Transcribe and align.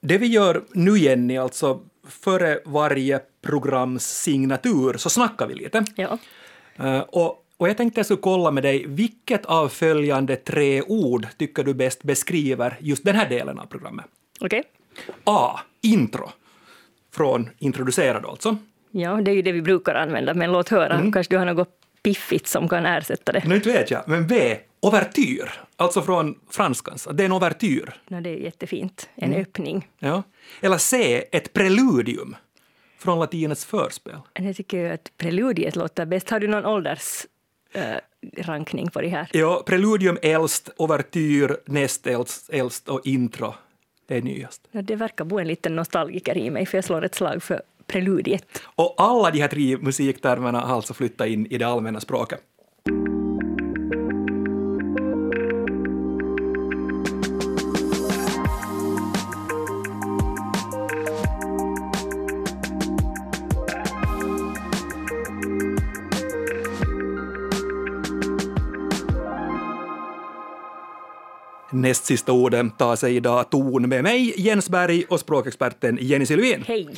Det 0.00 0.18
vi 0.18 0.26
gör 0.26 0.62
nu 0.72 0.98
Jenny, 0.98 1.36
alltså 1.36 1.80
före 2.08 2.58
varje 2.64 3.20
programs 3.42 4.04
signatur 4.04 4.94
så 4.96 5.10
snackar 5.10 5.46
vi 5.46 5.54
lite. 5.54 5.84
Ja. 5.96 6.18
Eh, 6.76 7.00
och, 7.00 7.44
och 7.56 7.68
jag 7.68 7.76
tänkte 7.76 7.98
jag 7.98 8.06
skulle 8.06 8.20
kolla 8.20 8.50
med 8.50 8.62
dig, 8.62 8.84
vilket 8.86 9.46
av 9.46 9.68
följande 9.68 10.36
tre 10.36 10.82
ord 10.82 11.26
tycker 11.38 11.64
du 11.64 11.74
bäst 11.74 12.02
beskriver 12.02 12.76
just 12.80 13.04
den 13.04 13.16
här 13.16 13.28
delen 13.28 13.58
av 13.58 13.66
programmet? 13.66 14.04
Okej. 14.40 14.62
A. 15.24 15.60
Intro. 15.82 16.30
Från 17.12 17.50
introducerad 17.58 18.26
alltså. 18.26 18.56
Ja, 18.90 19.14
det 19.14 19.30
är 19.30 19.34
ju 19.34 19.42
det 19.42 19.52
vi 19.52 19.62
brukar 19.62 19.94
använda, 19.94 20.34
men 20.34 20.52
låt 20.52 20.68
höra. 20.68 20.94
Mm. 20.94 21.12
Kanske 21.12 21.34
du 21.34 21.38
har 21.38 21.46
något 21.46 21.68
piffigt 22.02 22.46
som 22.46 22.68
kan 22.68 22.86
ersätta 22.86 23.32
det. 23.32 23.42
Nu 23.46 23.54
inte 23.54 23.68
vet 23.72 23.90
jag, 23.90 24.02
men 24.06 24.26
B. 24.26 24.56
Ouvertyr. 24.82 25.52
Alltså 25.76 26.02
från 26.02 26.38
franskans. 26.50 27.08
Det 27.12 27.22
är 27.22 27.24
en 27.24 27.32
ouvertyr. 27.32 27.94
No, 28.08 28.20
det 28.20 28.30
är 28.30 28.36
jättefint. 28.36 29.08
En 29.14 29.28
Mm. 29.30 29.42
öppning. 29.42 29.88
Ja. 29.98 30.22
Eller 30.60 30.78
C. 30.78 31.24
Ett 31.32 31.52
preludium. 31.52 32.36
Från 32.98 33.18
latinets 33.18 33.64
förspel. 33.64 34.16
Jag 34.34 34.56
tycker 34.56 34.92
att 34.92 35.10
preludiet 35.16 35.76
låter 35.76 36.06
bäst. 36.06 36.30
Har 36.30 36.40
du 36.40 36.48
någon 36.48 36.66
ålders 36.66 37.26
eh, 37.72 37.96
rankning 38.38 38.90
på 38.90 39.00
det 39.00 39.08
här? 39.08 39.28
Ja, 39.32 39.62
preludium 39.66 40.18
äldst, 40.22 40.70
ouvertyr 40.76 41.56
näst 41.66 42.06
äldst, 42.06 42.50
äldst 42.50 42.88
och 42.88 43.00
intro 43.06 43.54
det 44.06 44.16
är 44.16 44.22
nyast. 44.22 44.68
Ja, 44.70 44.82
det 44.82 44.96
verkar 44.96 45.24
bo 45.24 45.38
en 45.38 45.48
liten 45.48 45.76
nostalgiker 45.76 46.36
i 46.38 46.50
mig, 46.50 46.66
för 46.66 46.78
jag 46.78 46.84
slår 46.84 47.04
ett 47.04 47.14
slag 47.14 47.42
för 47.42 47.62
preludiet. 47.86 48.62
Och 48.64 48.94
alla 48.98 49.30
de 49.30 49.40
här 49.40 49.48
tre 49.48 49.76
musiktermerna 49.76 50.60
har 50.60 50.74
alltså 50.76 50.94
flyttat 50.94 51.26
in 51.26 51.46
i 51.46 51.58
det 51.58 51.64
allmänna 51.66 52.00
språket. 52.00 52.40
Näst 71.80 72.04
sista 72.04 72.32
orden 72.32 72.70
tar 72.70 72.96
sig 72.96 73.16
idag 73.16 73.50
ton 73.50 73.88
med 73.88 74.02
mig, 74.02 74.34
Jens 74.36 74.68
Berg, 74.70 75.04
och 75.08 75.20
språkexperten 75.20 75.98
Jenny 76.00 76.26
Sylvin. 76.26 76.64
Hej! 76.68 76.88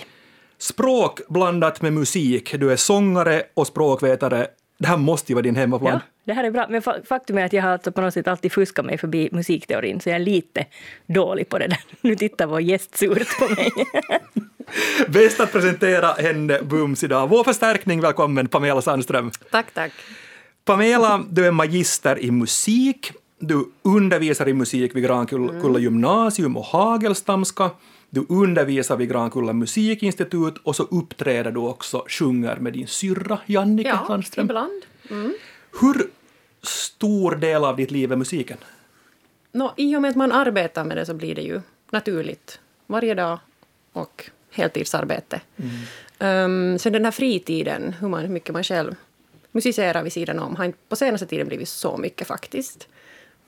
Språk 0.59 1.21
blandat 1.29 1.83
med 1.83 1.93
musik. 1.93 2.55
Du 2.59 2.73
är 2.73 2.77
sångare 2.77 3.43
och 3.55 3.67
språkvetare. 3.67 4.47
Det 4.79 4.87
här 4.87 4.97
måste 4.97 5.33
ju 5.33 5.35
vara 5.35 5.43
din 5.43 5.57
hemmaplan. 5.57 5.93
Ja, 5.93 6.01
det 6.25 6.33
här 6.33 6.45
är 6.45 6.51
bra. 6.51 6.67
Men 6.71 6.83
fa- 6.83 7.07
faktum 7.07 7.39
är 7.39 7.45
att 7.45 7.53
jag 7.53 7.63
har 7.63 7.71
alltså 7.71 7.93
på 7.93 8.01
något 8.01 8.15
sätt 8.15 8.29
alltid 8.29 8.53
fuskat 8.53 8.85
mig 8.85 8.99
förbi 8.99 9.29
musikteorin, 9.33 10.01
så 10.01 10.09
jag 10.09 10.17
är 10.17 10.21
lite 10.25 10.67
dålig 11.07 11.49
på 11.49 11.59
det 11.59 11.67
där. 11.67 11.79
Nu 12.01 12.17
tittar 12.17 12.47
vår 12.47 12.61
gäst 12.61 12.99
surt 12.99 13.39
på 13.39 13.49
mig. 13.49 13.71
Bäst 15.09 15.41
att 15.41 15.53
presentera 15.53 16.13
henne 16.13 16.59
bums 16.63 17.05
idag. 17.05 17.29
Vår 17.29 17.45
förstärkning, 17.45 18.01
välkommen 18.01 18.49
Pamela 18.49 18.83
Sandström. 18.83 19.31
Tack, 19.51 19.67
tack. 19.75 19.93
Pamela, 20.65 21.25
du 21.31 21.47
är 21.47 21.51
magister 21.51 22.19
i 22.19 22.31
musik. 22.31 23.13
Du 23.45 23.73
undervisar 23.83 24.49
i 24.49 24.53
musik 24.53 24.97
vid 24.97 25.05
Grankulla 25.05 25.79
gymnasium 25.79 26.57
och 26.57 26.65
Hagelstamska. 26.65 27.71
Du 28.11 28.27
undervisar 28.29 28.97
vid 28.97 29.09
Grankulla 29.09 29.53
musikinstitut 29.53 30.55
och 30.63 30.77
så 30.77 30.83
uppträder 30.83 31.51
du 31.51 31.61
också, 31.61 32.05
sjunger 32.09 32.57
med 32.57 32.73
din 32.73 32.87
syrra 32.87 33.39
Jannike 33.47 33.89
Ja, 33.89 34.05
Sandström. 34.07 34.47
ibland. 34.47 34.83
Hur 35.81 36.11
stor 36.63 37.37
del 37.37 37.65
av 37.65 37.77
ditt 37.77 37.91
liv 37.91 38.13
är 38.13 38.17
musiken? 38.17 38.59
Nå, 39.53 39.75
I 39.77 39.97
och 39.97 40.03
med 40.03 40.11
att 40.11 40.17
man 40.17 40.33
arbetar 40.33 40.85
med 40.85 40.97
det 40.97 41.07
så 41.07 41.15
blir 41.15 41.35
det 41.35 41.43
ju 41.43 41.61
naturligt 41.91 42.61
varje 42.87 43.15
dag 43.15 43.39
och 43.93 44.31
heltidsarbete. 44.51 45.41
Um, 46.19 46.79
sen 46.79 46.93
den 46.93 47.05
här 47.05 47.13
fritiden, 47.13 47.93
hur, 48.01 48.09
man, 48.09 48.21
hur 48.23 48.29
mycket 48.29 48.53
man 48.53 48.65
själv 48.65 48.95
musicerar 49.53 50.03
vid 50.03 50.13
sidan 50.13 50.39
om, 50.39 50.57
har 50.57 50.65
inte 50.65 50.79
på 50.89 50.97
senaste 50.97 51.27
tiden 51.27 51.49
blivit 51.49 51.69
så 51.69 51.97
mycket 51.97 52.27
faktiskt. 52.27 52.89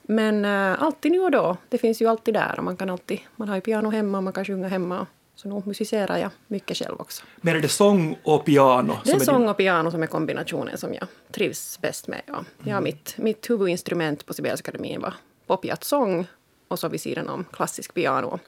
Men 0.07 0.45
uh, 0.45 0.83
alltid 0.83 1.11
nu 1.11 1.19
och 1.19 1.31
då, 1.31 1.57
det 1.69 1.77
finns 1.77 2.01
ju 2.01 2.07
alltid 2.07 2.33
där 2.33 2.55
och 2.57 2.63
man 2.63 2.77
kan 2.77 2.89
alltid, 2.89 3.19
man 3.35 3.49
har 3.49 3.55
ju 3.55 3.61
piano 3.61 3.89
hemma 3.89 4.17
och 4.17 4.23
man 4.23 4.33
kan 4.33 4.45
sjunga 4.45 4.67
hemma. 4.67 5.07
Så 5.35 5.47
nu 5.47 5.61
musicerar 5.65 6.17
jag 6.17 6.31
mycket 6.47 6.77
själv 6.77 6.95
också. 6.99 7.23
Men 7.41 7.55
är 7.55 7.61
det 7.61 7.67
sång 7.67 8.17
och 8.23 8.45
piano? 8.45 8.97
Det 9.03 9.11
är 9.11 9.17
som 9.17 9.25
sång 9.25 9.49
och 9.49 9.57
piano 9.57 9.91
som 9.91 10.03
är 10.03 10.07
kombinationen 10.07 10.77
som 10.77 10.93
jag 10.93 11.07
trivs 11.31 11.79
bäst 11.81 12.07
med. 12.07 12.21
Ja. 12.25 12.43
Ja, 12.63 12.81
mitt, 12.81 13.15
mitt 13.17 13.49
huvudinstrument 13.49 14.25
på 14.25 14.33
Sibeliusakademin 14.33 15.01
var 15.01 15.13
popjazzsång 15.47 16.27
och 16.67 16.79
så 16.79 16.87
vid 16.87 17.01
sidan 17.01 17.29
om 17.29 17.45
klassisk 17.51 17.93
piano. 17.93 18.39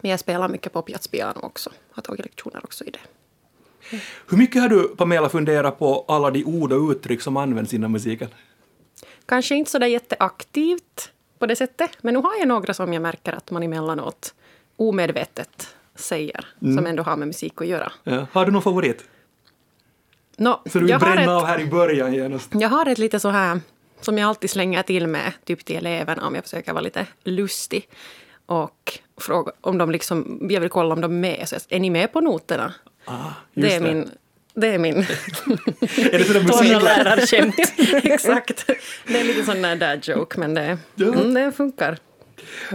Men 0.00 0.10
jag 0.10 0.20
spelar 0.20 0.48
mycket 0.48 0.72
popjazzpiano 0.72 1.40
också. 1.42 1.70
Har 1.90 2.02
tagit 2.02 2.24
lektioner 2.24 2.64
också 2.64 2.84
i 2.84 2.90
det. 2.90 2.98
Hur 4.28 4.38
mycket 4.38 4.62
har 4.62 4.68
du, 4.68 4.88
Pamela, 4.88 5.28
funderat 5.28 5.78
på 5.78 6.04
alla 6.08 6.30
de 6.30 6.44
ord 6.44 6.72
och 6.72 6.90
uttryck 6.90 7.22
som 7.22 7.36
används 7.36 7.74
inom 7.74 7.92
musiken? 7.92 8.28
Kanske 9.28 9.54
inte 9.54 9.70
så 9.70 9.78
där 9.78 9.86
jätteaktivt 9.86 11.12
på 11.38 11.46
det 11.46 11.56
sättet. 11.56 11.90
Men 12.02 12.14
nu 12.14 12.20
har 12.20 12.38
jag 12.38 12.48
några 12.48 12.74
som 12.74 12.92
jag 12.92 13.02
märker 13.02 13.32
att 13.32 13.50
man 13.50 13.62
emellanåt 13.62 14.34
omedvetet 14.76 15.74
säger. 15.94 16.46
Som 16.60 16.86
ändå 16.86 17.02
har 17.02 17.16
med 17.16 17.28
musik 17.28 17.60
att 17.60 17.66
göra. 17.66 17.92
Ja. 18.04 18.26
Har 18.32 18.46
du 18.46 18.52
någon 18.52 18.62
favorit? 18.62 19.04
Nå, 20.36 20.62
Så 20.66 20.78
du 20.78 20.86
vill 20.86 20.98
bränna 20.98 21.22
ett, 21.22 21.28
av 21.28 21.44
här 21.44 21.60
i 21.60 21.66
början 21.66 22.14
genast. 22.14 22.50
jag 22.52 22.68
har 22.68 22.86
ett 22.86 22.98
lite 22.98 23.20
så 23.20 23.28
här 23.28 23.60
som 24.00 24.18
jag 24.18 24.28
alltid 24.28 24.50
slänger 24.50 24.82
till 24.82 25.06
med 25.06 25.32
typ 25.44 25.64
till 25.64 25.76
eleverna 25.76 26.26
om 26.26 26.34
jag 26.34 26.44
försöker 26.44 26.72
vara 26.72 26.82
lite 26.82 27.06
lustig. 27.24 27.88
Och 28.46 28.98
fråga 29.16 29.52
om 29.60 29.78
de 29.78 29.90
liksom, 29.90 30.48
jag 30.50 30.60
vill 30.60 30.70
kolla 30.70 30.94
om 30.94 31.00
de 31.00 31.12
är 31.12 31.16
med. 31.36 31.48
Så 31.48 31.54
jag, 31.54 31.62
är 31.68 31.80
ni 31.80 31.90
med 31.90 32.12
på 32.12 32.20
noterna? 32.20 32.74
Ah, 33.04 33.30
Det 33.54 33.74
är 33.74 33.80
min... 33.80 34.10
Det 34.60 34.66
är 34.74 34.78
min 34.78 34.96
Är 34.96 36.18
det 36.18 36.24
sådär 36.24 36.40
Torra 36.40 36.62
musik? 36.62 36.82
lärarskämt. 36.82 37.54
Exakt. 38.04 38.66
Det 39.06 39.20
är 39.20 39.24
lite 39.24 39.42
sån 39.44 39.62
där 39.62 39.76
dad 39.76 40.00
joke, 40.08 40.40
men 40.40 40.54
det, 40.54 40.78
Ja. 40.94 41.06
mm, 41.06 41.34
det 41.34 41.52
funkar. 41.52 41.98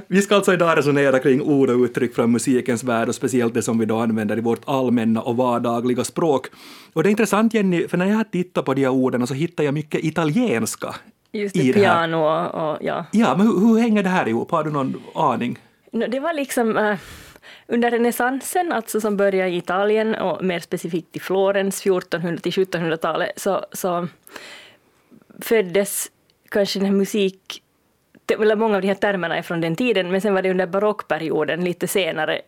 Vi 0.07 0.21
ska 0.21 0.35
alltså 0.35 0.53
idag 0.53 0.77
resonera 0.77 1.19
kring 1.19 1.41
ord 1.41 1.69
och 1.69 1.79
uttryck 1.83 2.15
från 2.15 2.31
musikens 2.31 2.83
värld 2.83 3.09
och 3.09 3.15
speciellt 3.15 3.53
det 3.53 3.61
som 3.61 3.79
vi 3.79 3.85
då 3.85 3.97
använder 3.99 4.37
i 4.37 4.41
vårt 4.41 4.61
allmänna 4.65 5.21
och 5.21 5.35
vardagliga 5.37 6.03
språk. 6.03 6.47
Och 6.93 7.03
det 7.03 7.09
är 7.09 7.11
intressant 7.11 7.53
Jenny, 7.53 7.87
för 7.87 7.97
när 7.97 8.05
jag 8.05 8.15
har 8.15 8.23
tittat 8.23 8.65
på 8.65 8.73
de 8.73 8.81
här 8.81 8.89
orden 8.91 9.27
så 9.27 9.33
hittar 9.33 9.63
jag 9.63 9.73
mycket 9.73 10.03
italienska 10.03 10.95
Just 11.31 11.55
i 11.55 11.59
det, 11.59 11.79
det 11.79 11.87
här. 11.87 11.95
piano 12.07 12.17
och, 12.17 12.71
och 12.71 12.77
ja. 12.81 13.05
Ja, 13.11 13.35
men 13.37 13.47
hur, 13.47 13.59
hur 13.59 13.79
hänger 13.79 14.03
det 14.03 14.09
här 14.09 14.27
ihop? 14.27 14.51
Har 14.51 14.63
du 14.63 14.71
någon 14.71 15.01
aning? 15.15 15.57
No, 15.91 16.07
det 16.07 16.19
var 16.19 16.33
liksom 16.33 16.77
eh, 16.77 16.97
under 17.67 17.91
renässansen, 17.91 18.71
alltså 18.71 19.01
som 19.01 19.17
började 19.17 19.49
i 19.49 19.57
Italien 19.57 20.15
och 20.15 20.43
mer 20.43 20.59
specifikt 20.59 21.15
i 21.15 21.19
Florens 21.19 21.81
1400 21.81 22.41
till 22.41 22.51
1700-talet, 22.51 23.39
så, 23.39 23.65
så 23.71 24.07
föddes 25.41 26.11
kanske 26.49 26.79
den 26.79 26.85
här 26.85 26.95
musik 26.95 27.63
eller 28.41 28.55
många 28.55 28.75
av 28.75 28.81
de 28.81 28.87
här 28.87 28.95
termerna 28.95 29.37
är 29.37 29.41
från 29.41 29.61
den 29.61 29.75
tiden, 29.75 30.11
men 30.11 30.21
sen 30.21 30.33
var 30.33 30.41
det 30.41 30.51
under 30.51 30.67
barockperioden 30.67 31.63
lite 31.63 31.87
senare 31.87 32.41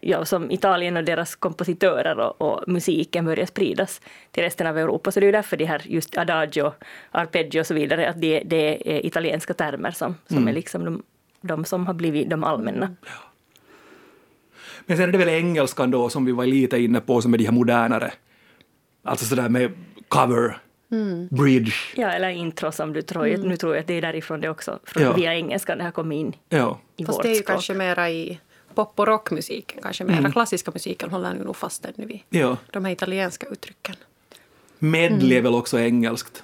ja, 0.00 0.24
som 0.24 0.50
Italien 0.50 0.96
och 0.96 1.04
deras 1.04 1.36
kompositörer 1.36 2.18
och, 2.18 2.40
och 2.42 2.68
musiken 2.68 3.24
började 3.24 3.46
spridas 3.46 4.00
till 4.30 4.42
resten 4.42 4.66
av 4.66 4.78
Europa. 4.78 5.12
Så 5.12 5.20
det 5.20 5.26
är 5.26 5.32
därför 5.32 5.56
de 5.56 5.64
här 5.64 5.82
just 5.84 6.18
adagio, 6.18 6.72
arpeggio 7.10 7.60
och 7.60 7.66
så 7.66 7.74
vidare, 7.74 8.08
att 8.08 8.20
det, 8.20 8.42
det 8.44 8.96
är 8.96 9.06
italienska 9.06 9.54
termer 9.54 9.90
som, 9.90 10.14
som 10.26 10.48
är 10.48 10.52
liksom 10.52 10.84
de, 10.84 11.02
de 11.40 11.64
som 11.64 11.86
har 11.86 11.94
blivit 11.94 12.30
de 12.30 12.44
allmänna. 12.44 12.96
Men 14.88 14.96
sen 14.96 15.08
är 15.08 15.12
det 15.12 15.18
väl 15.18 15.28
engelskan 15.28 15.90
då 15.90 16.08
som 16.08 16.24
vi 16.24 16.32
var 16.32 16.46
lite 16.46 16.78
inne 16.78 17.00
på 17.00 17.22
som 17.22 17.34
är 17.34 17.38
de 17.38 17.44
här 17.44 17.52
modernare. 17.52 18.12
Alltså 19.04 19.26
sådär 19.26 19.48
med 19.48 19.72
cover, 20.08 20.58
bridge. 21.30 21.72
Ja, 21.96 22.08
eller 22.10 22.28
intro 22.28 22.72
som 22.72 22.92
du 22.92 23.02
tror. 23.02 23.26
Nu 23.26 23.56
tror 23.56 23.74
jag 23.74 23.80
att 23.80 23.86
det 23.86 23.94
är 23.94 24.02
därifrån 24.02 24.40
det 24.40 24.48
också, 24.48 24.78
från, 24.84 25.02
Ja. 25.02 25.12
via 25.12 25.34
engelskan, 25.34 25.78
det 25.78 25.84
har 25.84 25.90
kommit 25.90 26.16
in 26.16 26.32
Ja. 26.48 26.78
i 26.96 27.04
Fast 27.04 27.18
vårt 27.18 27.22
det 27.22 27.28
är 27.28 27.30
ju 27.30 27.36
språk. 27.36 27.46
kanske 27.54 27.74
mera 27.74 28.10
i 28.10 28.40
pop 28.74 28.92
och 29.00 29.06
rockmusiken. 29.06 29.82
Kanske 29.82 30.04
mera 30.04 30.32
klassiska 30.32 30.70
musiken 30.74 31.10
håller 31.10 31.34
nu 31.34 31.44
nog 31.44 31.56
fast 31.56 31.84
ännu 31.84 32.06
vid 32.06 32.20
ja. 32.30 32.56
de 32.72 32.84
här 32.84 32.92
italienska 32.92 33.46
uttrycken. 33.46 33.94
Medley 34.78 35.38
är 35.38 35.42
väl 35.42 35.54
också 35.54 35.78
engelskt. 35.80 36.42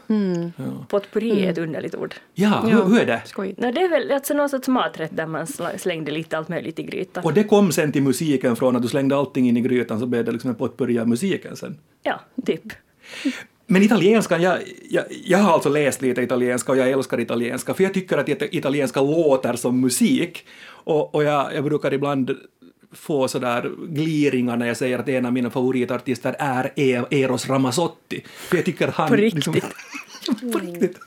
Ja, 0.56 0.86
Potpurri 0.88 1.46
är 1.46 1.50
ett 1.50 1.58
underligt 1.58 1.94
ord. 1.94 2.14
ja, 2.34 2.60
hur, 2.66 2.84
hur 2.84 3.00
är 3.00 3.06
det? 3.06 3.22
Skoj. 3.25 3.54
No, 3.58 3.72
det 3.72 3.81
är 3.81 3.88
väl 3.88 4.10
alltså 4.10 4.34
någon 4.34 4.48
sorts 4.48 4.69
maträtt 4.69 5.16
där 5.16 5.26
man 5.26 5.46
slängde 5.78 6.12
lite 6.12 6.38
allt 6.38 6.48
möjligt 6.48 6.78
i 6.78 6.82
grytan. 6.82 7.25
Och 7.25 7.32
det 7.34 7.44
kom 7.44 7.72
sen 7.72 7.92
till 7.92 8.02
musiken 8.02 8.56
från 8.56 8.76
att 8.76 8.82
du 8.82 8.88
slängde 8.88 9.16
allting 9.16 9.48
in 9.48 9.56
i 9.56 9.60
grytan 9.60 10.00
så 10.00 10.06
blev 10.06 10.25
det 10.25 10.32
liksom 10.32 10.50
en 10.50 10.56
potpurri 10.56 10.98
av 10.98 11.08
musiken 11.08 11.56
sen. 11.56 11.78
Ja, 12.02 12.20
typ. 12.46 12.62
Men 13.66 13.82
italienskan, 13.82 14.42
jag, 14.42 14.58
jag, 14.90 15.04
jag 15.25 15.38
har 15.38 15.52
alltså 15.52 15.69
läst 15.69 16.02
lite 16.02 16.22
italienska 16.22 16.72
och 16.72 16.78
jag 16.78 16.90
älskar 16.90 17.20
italienska 17.20 17.75
för 17.75 17.84
jag 17.84 17.94
tycker 17.94 18.19
att 18.19 18.28
it- 18.28 18.48
italienska 18.54 19.00
låter 19.00 19.56
som 19.56 19.81
musik. 19.81 20.46
Och, 20.66 21.14
och 21.14 21.25
jag, 21.25 21.54
jag 21.54 21.64
brukar 21.64 21.94
ibland 21.94 22.31
få 22.94 23.29
sådär 23.29 23.70
gliringar 23.88 24.56
när 24.56 24.67
jag 24.67 24.76
säger 24.76 24.99
att 24.99 25.08
en 25.08 25.26
av 25.26 25.32
mina 25.32 25.50
favoritartister 25.50 26.37
är 26.38 26.73
E- 26.76 27.05
Eros 27.11 27.49
Ramazzotti. 27.49 28.25
För 28.26 28.56
jag 28.56 28.64
tycker 28.64 28.88
han... 28.88 29.08
På 29.08 29.17
riktigt? 29.17 29.64
på 30.52 30.58
riktigt. 30.58 30.99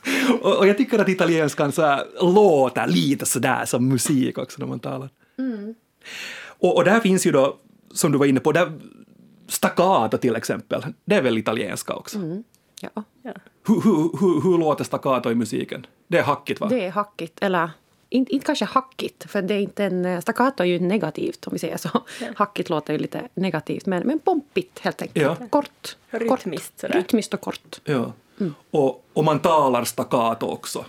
Och, 0.42 0.56
och 0.56 0.66
jag 0.66 0.76
tycker 0.78 0.98
att 0.98 1.08
italienskan 1.08 1.72
så 1.72 1.82
här 1.82 2.04
låter 2.20 2.86
lite 2.86 3.26
sådär 3.26 3.64
som 3.64 3.88
musik 3.88 4.38
också 4.38 4.60
när 4.60 4.66
man 4.66 4.80
talar. 4.80 5.08
Och, 6.46 6.76
och 6.76 6.84
där 6.84 7.00
finns 7.00 7.26
ju 7.26 7.32
då, 7.32 7.56
som 7.92 8.12
du 8.12 8.18
var 8.18 8.26
inne 8.26 8.40
på, 8.40 8.52
där, 8.52 8.72
staccato 9.48 10.18
till 10.18 10.36
exempel, 10.36 10.86
det 11.04 11.14
är 11.14 11.22
väl 11.22 11.38
italienska 11.38 11.94
också? 11.94 12.18
Ja. 12.80 13.04
Ja. 13.22 13.32
Hur, 13.66 13.80
hur, 13.80 14.18
hur, 14.20 14.42
hur 14.42 14.58
låter 14.58 14.84
staccato 14.84 15.30
i 15.30 15.34
musiken? 15.34 15.86
Det 16.08 16.18
är 16.18 16.22
hackigt 16.22 16.60
va? 16.60 16.68
Det 16.68 16.84
är 16.86 16.90
hackigt, 16.90 17.38
eller 17.40 17.70
inte, 18.08 18.32
inte 18.32 18.46
kanske 18.46 18.64
hackigt, 18.64 19.30
för 19.30 19.42
det 19.42 19.54
är 19.54 19.60
inte 19.60 19.84
en, 19.84 20.04
eh, 20.04 20.20
staccato 20.20 20.62
är 20.62 20.66
ju 20.66 20.78
negativt 20.78 21.46
om 21.46 21.52
vi 21.52 21.58
säger 21.58 21.76
så. 21.76 21.88
Hackigt 22.36 22.70
låter 22.70 22.92
ju 22.92 22.98
lite 22.98 23.28
negativt, 23.34 23.86
men, 23.86 24.06
men 24.06 24.18
pompigt 24.18 24.78
helt 24.78 25.02
enkelt. 25.02 25.40
Ja. 25.40 25.48
Kort. 25.50 25.96
Rytmiskt 26.10 26.70
kort, 26.72 26.80
sådär. 26.80 26.94
Rytmiskt 26.94 27.34
och 27.34 27.40
kort. 27.40 27.80
Ja. 27.84 28.12
Och, 28.70 29.04
och 29.12 29.24
man 29.24 29.38
talar 29.38 29.84
staccato 29.84 30.46
också. 30.46 30.84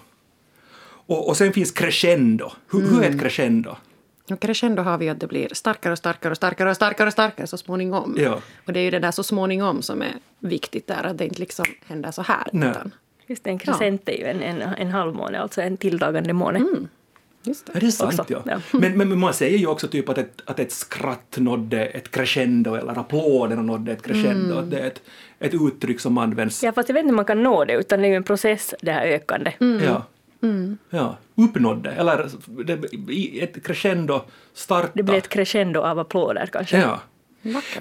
Och, 0.82 1.28
och 1.28 1.38
sen 1.38 1.54
finns 1.54 1.72
crescendo. 1.72 2.52
Hur, 2.72 2.82
hur 2.82 3.04
är 3.04 3.10
ett 3.10 3.22
crescendo? 3.22 3.76
Och 4.32 4.40
crescendo 4.40 4.82
har 4.82 4.98
vi 4.98 5.10
att 5.10 5.20
det 5.20 5.28
blir 5.28 5.50
starkare 5.54 5.92
och 5.92 5.98
starkare 5.98 6.32
och 6.32 6.38
starkare 6.38 6.70
och 6.70 6.76
starkare 6.76 7.08
och 7.08 7.14
starkare 7.14 7.48
så 7.48 7.58
småningom. 7.58 8.16
Ja. 8.18 8.42
Och 8.66 8.74
det 8.74 8.80
är 8.80 8.84
ju 8.84 8.92
det 8.92 9.00
där 9.00 9.12
så 9.12 9.24
småningom 9.24 9.82
som 9.82 10.02
är 10.02 10.14
viktigt 10.40 10.88
där, 10.88 11.04
att 11.04 11.18
det 11.18 11.26
inte 11.26 11.40
liksom 11.40 11.66
händer 11.88 12.12
så 12.12 12.22
här. 12.22 12.48
Nej. 12.54 12.70
Utan, 12.70 12.92
Just 13.28 13.44
det, 13.44 13.50
en 13.50 13.60
crescent 13.60 14.10
är 14.10 14.18
ju 14.18 14.26
en, 14.26 14.42
en, 14.42 14.62
en 14.62 14.92
halvmåne, 14.92 15.40
alltså 15.40 15.62
en 15.62 15.78
tilltagande 15.78 16.34
måne. 16.34 16.66
Just 17.50 17.66
det. 17.66 17.76
Är 17.76 17.82
det 17.82 17.92
sant? 17.92 18.20
Också, 18.20 18.34
ja. 18.34 18.42
ja. 18.46 18.60
Men, 18.80 18.98
men, 18.98 19.20
man 19.20 19.34
säger 19.34 19.58
ju 19.58 19.68
också 19.68 19.88
typ 19.88 20.10
att 20.10 20.18
ett, 20.18 20.42
att 20.46 20.60
ett 20.60 20.72
skratt 20.72 21.38
nådde 21.38 21.86
ett 21.86 22.12
crescendo 22.12 22.76
eller 22.76 23.00
applåderna 23.00 23.62
nådde 23.62 23.92
ett 23.92 24.02
crescendo. 24.02 24.58
Att 24.58 24.72
det 24.72 24.80
är 24.80 24.88
ett, 24.88 25.02
ett 25.40 25.54
uttryck 25.54 26.00
som 26.00 26.18
används. 26.18 26.64
Ja, 26.64 26.72
fast 26.72 26.90
jag 26.90 26.94
vet 26.94 27.02
inte 27.02 27.12
om 27.12 27.16
man 27.16 27.26
kan 27.26 27.44
nå 27.44 27.66
det, 27.66 27.74
utan 27.74 28.02
det 28.02 28.08
är 28.08 28.10
ju 28.10 28.16
en 28.16 28.24
process, 28.24 28.76
det 28.82 28.92
här 28.92 29.08
ökande. 29.08 29.54
Ja. 29.60 30.06
Ja, 30.90 31.18
uppnådde, 31.36 31.92
eller 31.92 32.30
det, 32.66 33.40
ett 33.40 33.64
crescendo 33.64 34.22
starta. 34.54 34.90
Det 34.94 35.04
blir 35.04 35.16
ett 35.16 35.30
crescendo 35.30 35.82
av 35.82 36.00
applåder 36.00 36.50
kanske. 36.52 36.78
Ja. 36.78 37.00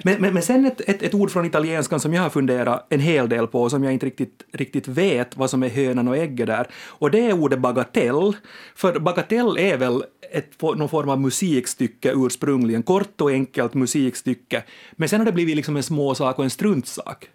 Men, 0.03 0.21
men, 0.21 0.33
men 0.33 0.43
sen 0.43 0.65
ett, 0.65 0.81
ett, 0.81 1.03
ett 1.03 1.13
ord 1.13 1.31
från 1.31 1.45
italienskan 1.45 1.99
som 1.99 2.13
jag 2.13 2.21
har 2.21 2.29
funderat 2.29 2.87
en 2.89 2.99
hel 2.99 3.29
del 3.29 3.47
på 3.47 3.61
och 3.61 3.71
som 3.71 3.83
jag 3.83 3.93
inte 3.93 4.05
riktigt, 4.05 4.43
riktigt 4.53 4.87
vet 4.87 5.37
vad 5.37 5.49
som 5.49 5.63
är 5.63 5.69
hönan 5.69 6.07
och 6.07 6.17
ägget 6.17 6.47
där. 6.47 6.67
Och 6.87 7.11
det 7.11 7.19
är 7.19 7.33
ordet 7.33 7.59
bagatell. 7.59 8.35
För 8.75 8.99
bagatell 8.99 9.57
är 9.57 9.77
väl 9.77 10.03
ett, 10.31 10.61
någon 10.61 10.89
form 10.89 11.09
av 11.09 11.21
musikstycke 11.21 12.13
ursprungligen, 12.15 12.83
kort 12.83 13.21
och 13.21 13.31
enkelt 13.31 13.73
musikstycke. 13.73 14.63
Men 14.91 15.09
sen 15.09 15.19
har 15.19 15.25
det 15.25 15.31
blivit 15.31 15.55
liksom 15.55 15.77
en 15.77 15.83
småsak 15.83 16.37
och 16.37 16.43
en 16.43 16.49
struntsak. 16.49 17.29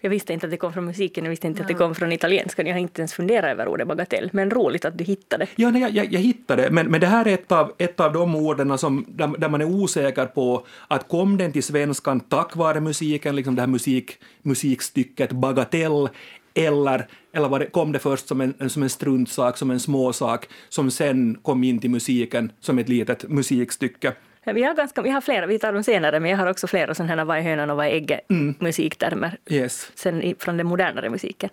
Jag 0.00 0.10
visste 0.10 0.32
inte 0.32 0.46
att 0.46 0.50
det 0.50 0.56
kom 0.56 0.72
från 0.72 0.84
musiken, 0.84 1.24
jag 1.24 1.30
visste 1.30 1.46
inte 1.46 1.62
att 1.62 1.68
det 1.68 1.74
kom 1.74 1.94
från 1.94 2.12
italienskan. 2.12 2.66
Jag 2.66 2.74
har 2.74 2.80
inte 2.80 3.00
ens 3.00 3.14
funderat 3.14 3.50
över 3.50 3.68
ordet 3.68 3.88
bagatell, 3.88 4.30
men 4.32 4.50
roligt 4.50 4.84
att 4.84 4.98
du 4.98 5.04
hittade. 5.04 5.46
Ja, 5.56 5.70
nej, 5.70 5.82
jag, 5.82 5.90
jag, 5.90 6.12
jag 6.12 6.20
hittade 6.20 6.70
men, 6.70 6.90
men 6.90 7.00
det 7.00 7.06
här 7.06 7.28
är 7.28 7.34
ett 7.34 7.52
av, 7.52 7.72
ett 7.78 8.00
av 8.00 8.12
de 8.12 8.36
orden 8.36 8.78
som, 8.78 9.04
där, 9.08 9.38
där 9.38 9.48
man 9.48 9.60
är 9.60 9.64
osäker 9.64 10.26
på 10.26 10.66
att 10.88 11.08
kom 11.08 11.36
den 11.36 11.52
till 11.52 11.62
svenskan 11.62 12.20
tack 12.20 12.56
vare 12.56 12.80
musiken, 12.80 13.36
liksom 13.36 13.54
det 13.54 13.62
här 13.62 13.66
musik, 13.66 14.18
musikstycket 14.42 15.32
bagatell, 15.32 16.08
eller, 16.54 17.06
eller 17.32 17.48
var 17.48 17.58
det, 17.58 17.66
kom 17.66 17.92
det 17.92 17.98
först 17.98 18.28
som 18.28 18.40
en, 18.40 18.70
som 18.70 18.82
en 18.82 18.90
struntsak, 18.90 19.56
som 19.56 19.70
en 19.70 19.80
småsak, 19.80 20.48
som 20.68 20.90
sen 20.90 21.38
kom 21.42 21.64
in 21.64 21.78
till 21.78 21.90
musiken 21.90 22.52
som 22.60 22.78
ett 22.78 22.88
litet 22.88 23.28
musikstycke. 23.28 24.12
Vi 24.54 24.62
har, 24.62 24.74
ganska, 24.74 25.02
vi 25.02 25.10
har 25.10 25.20
flera, 25.20 25.46
vi 25.46 25.58
tar 25.58 25.72
dem 25.72 25.82
senare, 25.82 26.20
men 26.20 26.30
jag 26.30 26.38
har 26.38 26.46
också 26.46 26.66
flera 26.66 26.94
sådana 26.94 27.14
här 27.16 27.24
vad 27.24 27.38
är 27.38 27.42
hönan 27.42 27.70
och 27.70 27.76
vad 27.76 27.86
är 27.86 27.90
ägget 27.90 28.20
musiktermer 28.58 29.38
Yes. 29.50 29.90
sen 29.94 30.34
från 30.38 30.56
den 30.56 30.66
modernare 30.66 31.10
musiken. 31.10 31.50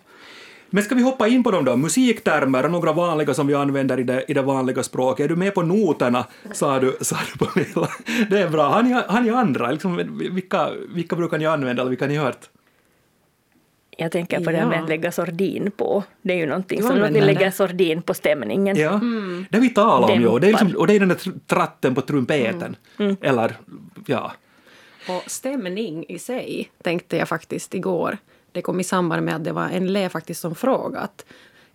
Men 0.70 0.84
ska 0.84 0.94
vi 0.94 1.02
hoppa 1.02 1.28
in 1.28 1.44
på 1.44 1.50
dem 1.50 1.64
då? 1.64 1.76
Musiktermer, 1.76 2.68
några 2.68 2.92
vanliga 2.92 3.34
som 3.34 3.46
vi 3.46 3.54
använder 3.54 4.00
i 4.00 4.02
det, 4.02 4.24
i 4.28 4.34
det 4.34 4.42
vanliga 4.42 4.82
språket. 4.82 5.24
Är 5.24 5.28
du 5.28 5.36
med 5.36 5.54
på 5.54 5.62
noterna, 5.62 6.26
sa 6.52 6.78
du, 6.80 6.96
sa 7.00 7.16
du 7.32 7.46
Pamela. 7.46 7.88
Det 8.30 8.38
är 8.38 8.48
bra. 8.48 8.68
Har 8.68 8.82
ni, 8.82 8.92
har 8.92 9.20
ni 9.20 9.30
andra? 9.30 9.70
Liksom, 9.70 9.96
vilka, 10.34 10.70
vilka 10.94 11.16
brukar 11.16 11.38
ni 11.38 11.46
använda 11.46 11.82
eller 11.82 11.90
vilka 11.90 12.04
har 12.04 12.10
ni 12.10 12.16
hört? 12.16 12.48
Jag 13.98 14.12
tänker 14.12 14.40
på 14.44 14.50
det 14.50 14.56
här 14.56 14.66
med 14.66 14.78
Ja. 14.78 14.82
att 14.82 14.88
lägga 14.88 15.12
sordin 15.12 15.70
på. 15.76 16.04
Det 16.22 16.32
är 16.32 16.36
ju 16.36 16.46
någonting 16.46 16.82
som 16.82 16.96
lägger 16.96 17.34
det. 17.44 17.52
sordin 17.52 18.02
på 18.02 18.14
stämningen. 18.14 18.76
Ja, 18.76 19.00
det 19.50 19.58
vi 19.58 19.68
talar 19.70 20.12
om 20.12 20.20
ju. 20.20 20.26
Och 20.26 20.40
det 20.40 20.46
är, 20.46 20.48
liksom, 20.48 20.68
Dämpar. 20.68 20.80
och 20.80 20.86
det 20.86 20.94
är 20.94 21.00
den 21.00 21.08
där 21.08 21.16
tr- 21.16 21.40
tratten 21.46 21.94
på 21.94 22.00
trumpeten. 22.00 22.76
Eller, 23.20 23.56
ja. 24.06 24.32
Och 25.08 25.30
stämning 25.30 26.04
i 26.08 26.18
sig 26.18 26.70
tänkte 26.82 27.16
jag 27.16 27.28
faktiskt 27.28 27.74
igår. 27.74 28.18
Det 28.52 28.62
kom 28.62 28.80
i 28.80 28.84
samband 28.84 29.22
med 29.24 29.34
att 29.36 29.44
det 29.44 29.52
var 29.52 29.68
en 29.68 29.82
elev 29.86 30.08
faktiskt 30.08 30.40
som 30.40 30.54
frågat 30.54 31.24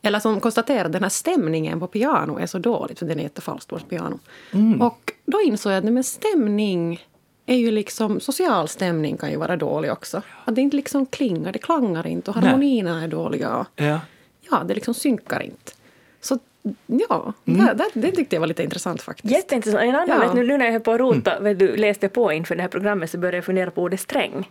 eller 0.02 0.20
som 0.20 0.40
konstaterade 0.40 0.86
att 0.86 0.92
den 0.92 1.04
här 1.04 1.10
stämningen 1.10 1.80
på 1.80 1.88
piano 1.88 2.38
är 2.40 2.46
så 2.46 2.58
dåligt, 2.60 3.00
för 3.00 3.06
den 3.06 3.20
är 3.20 3.24
jättefalskt, 3.24 3.72
vårt 3.72 3.90
piano. 3.90 4.20
Och 4.80 5.12
då 5.26 5.42
insåg 5.42 5.72
jag 5.72 5.78
att 5.88 5.94
men 5.94 6.04
stämning 6.04 7.00
är 7.50 7.58
ju 7.58 7.72
liksom, 7.72 8.20
social 8.20 8.68
stämning 8.68 9.18
kan 9.18 9.32
ju 9.32 9.38
vara 9.38 9.56
dålig 9.56 9.92
också. 9.92 10.22
Att 10.46 10.56
det 10.56 10.62
inte 10.62 10.76
liksom 10.76 11.06
klingar, 11.06 11.52
det 11.52 11.60
klangar 11.60 12.08
inte 12.08 12.32
och 12.32 12.38
Nej. 12.38 12.46
harmonierna 12.46 13.04
är 13.04 13.08
dåliga. 13.08 13.58
Och, 13.58 13.68
ja. 13.76 14.00
ja, 14.52 14.64
det 14.68 14.74
liksom 14.74 14.94
synkar 14.94 15.42
inte. 15.42 15.72
Så 16.22 16.40
ja, 16.88 17.34
det, 17.46 17.74
det, 17.74 17.90
det 17.94 18.12
tyckte 18.12 18.36
jag 18.36 18.40
var 18.40 18.48
lite 18.48 18.64
intressant 18.64 19.02
faktiskt. 19.02 19.34
Jätteintressant. 19.34 19.84
En 19.84 19.96
annan, 19.96 20.10
Ja. 20.10 20.20
vet, 20.20 20.34
nu, 20.34 20.48
nu 20.48 20.58
när 20.58 20.66
jag 20.66 20.72
höll 20.72 20.82
på 20.82 20.92
att 20.92 21.00
rota, 21.00 21.40
vet 21.40 21.60
du, 21.60 21.78
läste 21.78 22.10
på 22.10 22.32
inför 22.32 22.56
det 22.56 22.62
här 22.62 22.70
programmet 22.70 23.10
så 23.10 23.18
började 23.18 23.38
jag 23.38 23.46
fundera 23.46 23.72
på 23.72 23.82
ordet 23.82 24.00
sträng. 24.00 24.50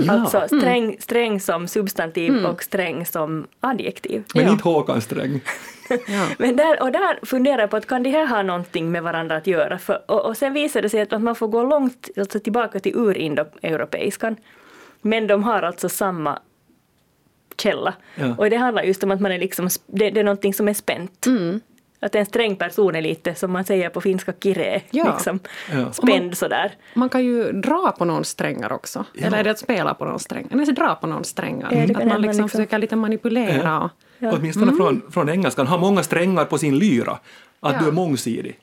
Ja. 0.00 0.12
Alltså 0.12 0.46
sträng, 0.46 0.96
sträng 1.00 1.40
som 1.40 1.68
substantiv 1.68 2.46
och 2.46 2.62
sträng 2.62 3.06
som 3.06 3.46
adjektiv. 3.60 4.24
Men 4.34 4.44
Ja. 4.44 4.50
inte 4.52 4.64
Håkan 4.64 5.00
Sträng. 5.00 5.40
Ja. 5.90 6.26
Men 6.38 6.56
där, 6.56 6.82
och 6.82 6.92
där 6.92 7.26
funderar 7.26 7.58
jag 7.60 7.70
på 7.70 7.76
att 7.76 7.86
kan 7.86 8.02
det 8.02 8.10
här 8.10 8.26
ha 8.26 8.42
någonting 8.42 8.90
med 8.92 9.02
varandra 9.02 9.36
att 9.36 9.46
göra? 9.46 9.78
För, 9.78 10.10
och, 10.10 10.24
och 10.26 10.36
sen 10.36 10.52
visar 10.52 10.82
det 10.82 10.88
sig 10.88 11.00
att 11.00 11.22
man 11.22 11.34
får 11.34 11.48
gå 11.48 11.62
långt 11.62 12.08
alltså 12.16 12.40
tillbaka 12.40 12.80
till 12.80 12.96
urindoeuropeiskan. 12.96 14.36
Men 15.00 15.26
de 15.26 15.42
har 15.44 15.62
alltså 15.62 15.88
samma 15.88 16.38
källa. 17.62 17.94
Ja. 18.14 18.34
Och 18.38 18.50
det 18.50 18.56
handlar 18.56 18.82
just 18.82 19.04
om 19.04 19.10
att 19.10 19.20
man 19.20 19.32
är 19.32 19.38
liksom, 19.38 19.68
det, 19.86 20.10
det 20.10 20.20
är 20.20 20.24
någonting 20.24 20.54
som 20.54 20.68
är 20.68 20.74
spänt. 20.74 21.26
Att 22.00 22.14
en 22.14 22.26
sträng 22.26 22.56
person 22.56 22.94
är 22.94 23.02
lite, 23.02 23.34
som 23.34 23.52
man 23.52 23.64
säger 23.64 23.88
på 23.88 24.00
finska, 24.00 24.32
kiree, 24.42 24.82
Ja. 24.90 25.12
liksom 25.14 25.38
Ja. 25.72 25.92
spänd 25.92 26.36
sådär. 26.38 26.72
Man 26.94 27.08
kan 27.08 27.24
ju 27.24 27.52
dra 27.52 27.94
på 27.98 28.04
någon 28.04 28.24
strängar 28.24 28.72
också. 28.72 29.04
Ja. 29.14 29.26
Eller 29.26 29.38
är 29.38 29.44
det 29.44 29.50
att 29.50 29.58
spela 29.58 29.94
på 29.94 30.04
någon 30.04 30.18
sträng? 30.18 30.48
Eller 30.52 30.72
dra 30.72 30.94
på 30.94 31.06
någon 31.06 31.24
strängar. 31.24 31.68
Ja, 31.72 31.86
kan 31.86 31.96
att 31.96 32.08
man 32.08 32.20
liksom, 32.22 32.22
liksom. 32.44 32.48
försöker 32.48 32.78
lite 32.78 32.96
manipulera. 32.96 33.80
och- 33.80 33.90
Ja. 34.18 34.32
Åtminstone 34.36 34.72
från, 34.72 35.02
från 35.10 35.28
engelskan. 35.28 35.66
Har 35.66 35.78
många 35.78 36.02
strängar 36.02 36.44
på 36.44 36.58
sin 36.58 36.78
lyra. 36.78 37.12
Att 37.60 37.72
Ja. 37.72 37.78
du 37.80 37.88
är 37.88 37.92
mångsidig. 37.92 38.58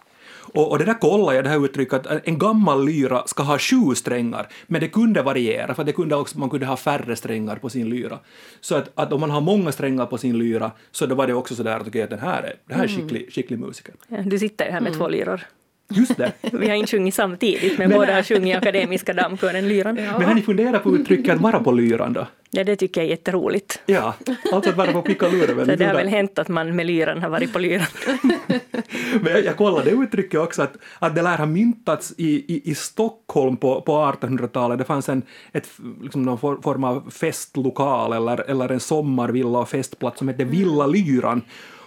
Och, 0.56 0.72
och 0.72 0.80
det 0.80 0.86
där 0.86 1.00
kollar 1.00 1.34
jag, 1.34 1.44
det 1.44 1.50
här 1.50 1.66
uttrycket, 1.66 2.07
att 2.07 2.28
en 2.28 2.40
gammal 2.40 2.86
lyra 2.86 3.24
ska 3.28 3.44
ha 3.44 3.57
sju 3.60 3.96
strängar, 3.96 4.48
men 4.68 4.81
det 4.81 4.88
kunde 4.88 5.21
variera, 5.21 5.74
för 5.76 5.83
det 5.83 5.92
kunde 5.92 6.16
också, 6.16 6.40
man 6.40 6.50
kunde 6.50 6.66
ha 6.66 6.78
färre 6.78 7.16
strängar 7.16 7.56
på 7.56 7.69
sin 7.69 7.90
lyra. 7.90 8.19
Så 8.62 8.76
att, 8.76 8.92
att 8.95 9.14
om 9.14 9.19
man 9.19 9.31
har 9.31 9.42
många 9.42 9.71
strängar 9.71 10.06
på 10.06 10.18
sin 10.18 10.38
lyra, 10.38 10.71
så 10.92 11.06
då 11.06 11.16
var 11.16 11.28
det 11.28 11.33
också 11.33 11.56
så 11.56 11.64
där 11.64 11.80
att 11.80 11.88
okej, 11.88 12.02
att 12.02 12.09
den 12.09 12.19
här 12.19 12.44
är, 12.44 12.54
det 12.68 12.74
här 12.74 12.83
är 12.83 12.88
skicklig, 12.88 13.33
skicklig 13.33 13.59
musiker. 13.59 13.94
Ja, 14.07 14.18
du 14.26 14.40
sitter 14.40 14.71
här 14.71 14.81
med 14.81 14.94
två 14.94 15.07
lyror. 15.07 15.42
Just 15.90 16.18
det. 16.18 16.31
Vi 16.52 16.68
har 16.68 16.76
inte 16.76 16.92
sjungit 16.92 17.14
samtidigt, 17.14 17.78
men 17.78 17.90
Men- 17.90 18.00
båda 18.00 18.16
har 18.16 18.24
sjungit 18.30 18.47
i 18.47 18.54
Akademiska 18.54 19.14
dammkören 19.14 19.68
Lyran. 19.68 19.97
Ja. 19.97 20.18
Men 20.18 20.28
har 20.28 20.35
ni 20.35 20.42
funderat 20.42 20.83
på 20.83 20.95
uttrycket 20.95 21.35
att 21.35 21.42
vara 21.42 21.59
på 21.59 21.71
lyran 21.71 22.14
då? 22.14 22.28
Det 22.64 22.76
tycker 22.76 23.02
jag 23.02 23.06
är 23.06 23.09
jätteroligt. 23.09 23.80
Ja, 23.85 24.14
alltså 24.52 24.69
att 24.69 24.78
vara 24.78 24.94
på 24.94 25.02
pickaluren. 25.02 25.66
Så 25.66 25.76
det 25.76 25.85
har 25.85 25.94
väl 25.94 26.07
hänt 26.07 26.40
att 26.40 26.47
man 26.47 26.76
med 26.76 26.85
lyran 26.85 27.21
har 27.21 27.30
varit 27.30 27.54
på 27.54 27.59
lyran. 27.59 27.88
Men 29.21 29.33
jag, 29.33 29.45
jag 29.45 29.57
kollade 29.57 29.90
det 29.90 29.95
uttrycket 29.95 30.40
också, 30.40 30.62
att, 30.62 30.78
att 31.00 31.16
det 31.16 31.21
lär 31.21 31.38
ha 31.38 31.45
myntats 31.45 32.14
i, 32.18 32.54
i, 32.54 32.71
i 32.71 32.76
Stockholm 32.76 33.57
på, 33.57 33.81
på 33.81 33.92
1800-talet. 33.92 34.78
Det 34.78 34.83
fanns 34.83 35.09
en, 35.09 35.21
ett, 35.52 35.69
liksom 36.02 36.24
någon 36.24 36.38
for, 36.38 36.62
form 36.62 36.83
av 36.83 37.09
festlokal 37.09 38.14
eller, 38.14 38.50
eller 38.50 38.71
en 38.71 38.80
sommarvilla 38.80 39.59
och 39.59 39.69
festplats 39.69 40.19
som 40.19 40.28
hette 40.28 40.44
Villa 40.44 40.88
Lyran. 40.88 41.42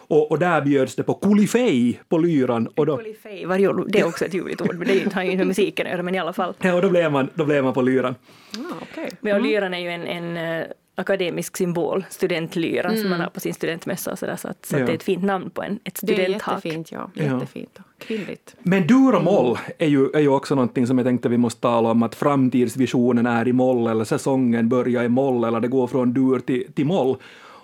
Och, 0.08 0.30
och 0.30 0.38
där 0.38 0.62
bjöds 0.62 0.94
det 0.96 1.02
på 1.02 1.14
kulifej 1.14 2.00
på 2.08 2.18
lyran. 2.18 2.66
Och 2.66 2.86
då, 2.86 2.96
Kolifej, 2.96 3.46
var 3.46 3.58
ju- 3.58 3.84
det 3.88 4.00
är 4.00 4.06
också 4.06 4.24
ett 4.24 4.34
ljuvligt 4.34 4.60
ord, 4.60 4.74
men 4.78 4.88
det 4.88 5.14
har 5.14 5.22
ju 5.22 5.28
inte 5.30 5.38
med 5.38 5.46
musiken 5.46 5.86
att 5.86 5.92
göra, 5.92 6.02
men 6.02 6.14
i 6.14 6.18
alla 6.18 6.32
fall. 6.32 6.54
ja, 6.60 6.74
och 6.74 6.82
då, 6.82 6.90
blev 6.90 7.12
man, 7.12 7.28
då 7.34 7.44
blev 7.44 7.64
man 7.64 7.74
på 7.74 7.82
lyran. 7.82 8.14
Ah, 8.58 8.74
okej. 8.82 9.08
Men 9.20 9.34
och 9.36 9.40
lyran 9.42 9.74
är 9.74 9.78
ju 9.78 9.88
en, 9.88 10.06
en 10.06 10.60
eh, 10.60 10.66
akademisk 10.94 11.56
symbol, 11.56 12.04
studentlyran, 12.10 12.96
som 12.96 13.10
man 13.10 13.20
har 13.20 13.30
på 13.30 13.40
sin 13.40 13.54
studentmössa 13.54 14.12
och 14.12 14.18
sådär, 14.18 14.36
så, 14.36 14.48
att, 14.48 14.66
så 14.66 14.76
att 14.76 14.80
Ja. 14.80 14.86
det 14.86 14.92
är 14.92 14.96
ett 14.96 15.02
fint 15.02 15.24
namn 15.24 15.50
på 15.50 15.62
en, 15.62 15.78
ett 15.84 16.00
Det 16.02 16.12
är 16.12 16.16
studenthak. 16.16 16.64
jättefint, 16.64 16.92
ja. 16.92 17.10
Ja. 17.14 17.22
Jättefint. 17.24 17.78
och 17.78 18.02
Kvinnligt. 18.02 18.56
Men 18.62 18.86
dur 18.86 19.14
och 19.14 19.24
moll 19.24 19.58
är 19.78 19.86
ju, 19.86 20.10
är 20.10 20.20
ju 20.20 20.28
också 20.28 20.54
någonting 20.54 20.86
som 20.86 20.98
jag 20.98 21.06
tänkte 21.06 21.28
vi 21.28 21.38
måste 21.38 21.60
tala 21.60 21.90
om, 21.90 22.02
att 22.02 22.14
framtidsvisionen 22.14 23.26
är 23.26 23.48
i 23.48 23.52
moll, 23.52 23.86
eller 23.86 24.04
säsongen 24.04 24.68
börjar 24.68 25.04
i 25.04 25.08
moll, 25.08 25.44
eller 25.44 25.60
det 25.60 25.68
går 25.68 25.86
från 25.86 26.12
dur 26.12 26.38
till, 26.38 26.72
till 26.74 26.86
moll. 26.86 27.16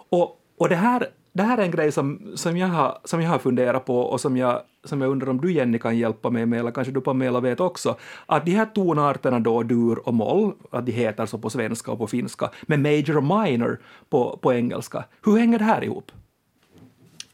Och, 0.09 0.41
och 0.59 0.69
det, 0.69 0.75
här, 0.77 1.07
det 1.35 1.43
här 1.43 1.59
är 1.59 1.63
en 1.63 1.71
grej 1.71 1.93
som, 1.93 2.33
som, 2.35 2.57
jag 2.57 2.69
har, 2.69 2.99
som 3.05 3.23
jag 3.23 3.31
har 3.31 3.39
funderat 3.39 3.85
på 3.85 3.99
och 3.99 4.21
som 4.21 4.37
jag, 4.37 4.63
som 4.85 5.01
jag 5.01 5.11
undrar 5.11 5.29
om 5.29 5.41
du 5.41 5.53
Jenny 5.53 5.79
kan 5.79 5.99
hjälpa 5.99 6.31
mig 6.31 6.47
med, 6.47 6.61
eller 6.61 6.71
kanske 6.71 6.93
du 6.93 7.01
Pamela 7.01 7.41
vet 7.41 7.61
också, 7.61 7.97
att 8.27 8.47
de 8.47 8.51
här 8.51 8.67
tonarterna 8.67 9.41
då, 9.41 9.63
dur 9.63 10.09
och 10.09 10.15
moll, 10.15 10.53
att 10.71 10.87
de 10.87 10.93
heter 10.93 11.27
så 11.27 11.39
på 11.39 11.51
svenska 11.51 11.93
och 11.93 11.99
på 11.99 12.07
finska, 12.07 12.51
med 12.63 12.81
major 12.81 13.17
och 13.17 13.25
minor 13.25 13.81
på, 14.09 14.39
på 14.43 14.53
engelska. 14.53 15.05
Hur 15.25 15.37
hänger 15.37 15.59
det 15.59 15.65
här 15.65 15.85
ihop? 15.85 16.13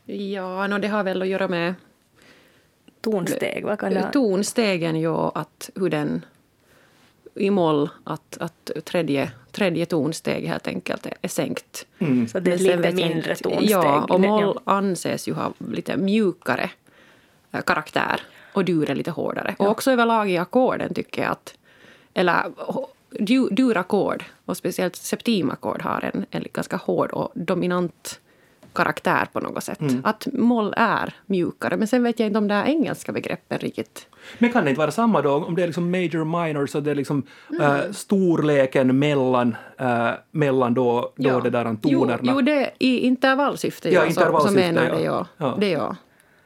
Ja, 0.05 0.67
no, 0.67 0.79
det 0.79 0.89
har 0.89 1.05
väl 1.05 1.23
att 1.23 1.29
göra 1.29 1.49
med 1.49 1.75
Tonsteg, 3.01 3.65
vad 3.65 3.79
kan 3.79 3.95
det 3.95 4.01
ha? 4.01 4.11
Tonstegen, 4.11 5.01
ja, 5.01 5.33
att 5.35 5.71
hur 5.75 5.91
den 5.91 6.25
i 7.35 7.51
moll, 7.51 7.89
att, 8.05 8.37
att 8.41 8.71
tredje, 8.85 9.31
tredje 9.53 9.87
tonsteg 9.87 10.47
helt 10.47 10.67
enkelt 10.67 11.07
är, 11.07 11.15
är 11.23 11.29
sänkt. 11.29 11.87
Så 12.33 12.41
det 12.41 12.53
är 12.53 12.59
lite 12.59 12.93
mindre 12.93 13.37
tonsteg. 13.37 13.71
Ja, 13.71 14.07
och 14.09 14.21
moll 14.21 14.59
anses 14.65 15.29
ju 15.29 15.33
ha 15.33 15.53
lite 15.59 15.97
mjukare 15.97 16.71
eh, 17.53 17.61
karaktär 17.61 18.21
och 18.53 18.65
dur 18.65 18.91
är 18.91 18.95
lite 18.95 19.11
hårdare. 19.11 19.55
Och 19.59 19.69
också 19.69 19.91
överlag 19.91 20.31
i 20.31 20.39
ackorden 20.39 20.95
tycker 20.95 21.23
jag 21.23 21.31
att, 21.31 21.55
eller 22.15 22.53
dur-ackord 23.51 24.25
och 24.45 24.57
speciellt 24.57 24.97
septimackord 24.97 25.83
har 25.83 26.11
en, 26.15 26.27
en 26.31 26.45
ganska 26.53 26.77
hård 26.77 27.11
och 27.11 27.33
dominant 27.35 28.21
karaktär 28.73 29.29
på 29.33 29.41
något 29.41 29.65
sätt. 29.65 29.79
Att 30.05 30.27
moll 30.33 30.75
är 30.77 31.15
mjukare. 31.27 31.77
Men 31.77 31.89
sen 31.89 32.03
vet 32.03 32.21
jag 32.21 32.27
inte 32.27 32.39
om 32.39 32.49
de 32.49 32.55
där 32.55 32.65
engelska 32.65 33.13
begreppen 33.13 33.59
riktigt. 33.59 34.07
Men 34.39 34.53
kan 34.53 34.65
det 34.65 34.71
inte 34.71 34.79
vara 34.79 34.91
samma 34.91 35.23
då, 35.23 35.35
om 35.35 35.55
det 35.55 35.63
är 35.63 35.67
liksom 35.67 35.91
major 35.91 36.25
minor 36.25 36.67
så 36.67 36.81
det 36.81 36.91
är 36.91 36.95
liksom 36.95 37.23
eh, 37.61 37.93
storleken 37.93 38.99
mellan, 38.99 39.57
eh, 39.79 40.11
mellan 40.31 40.75
då, 40.75 41.13
då 41.17 41.41
det 41.41 41.51
där 41.51 41.77
tonerna? 41.83 42.19
Jo, 42.23 42.33
jo 42.35 42.41
det, 42.41 42.71
i 42.79 42.99
intervallsyfte, 42.99 43.91
Ja, 43.91 43.95
ja, 43.95 44.01
så, 44.01 44.15
så 44.15 44.21
intervallsyfte, 44.21 44.73
menar 44.73 44.85
ja. 44.85 44.95
det 44.95 45.03
jag. 45.03 45.27
Ja. 45.37 45.57
Det 45.61 45.71
jag. 45.71 45.97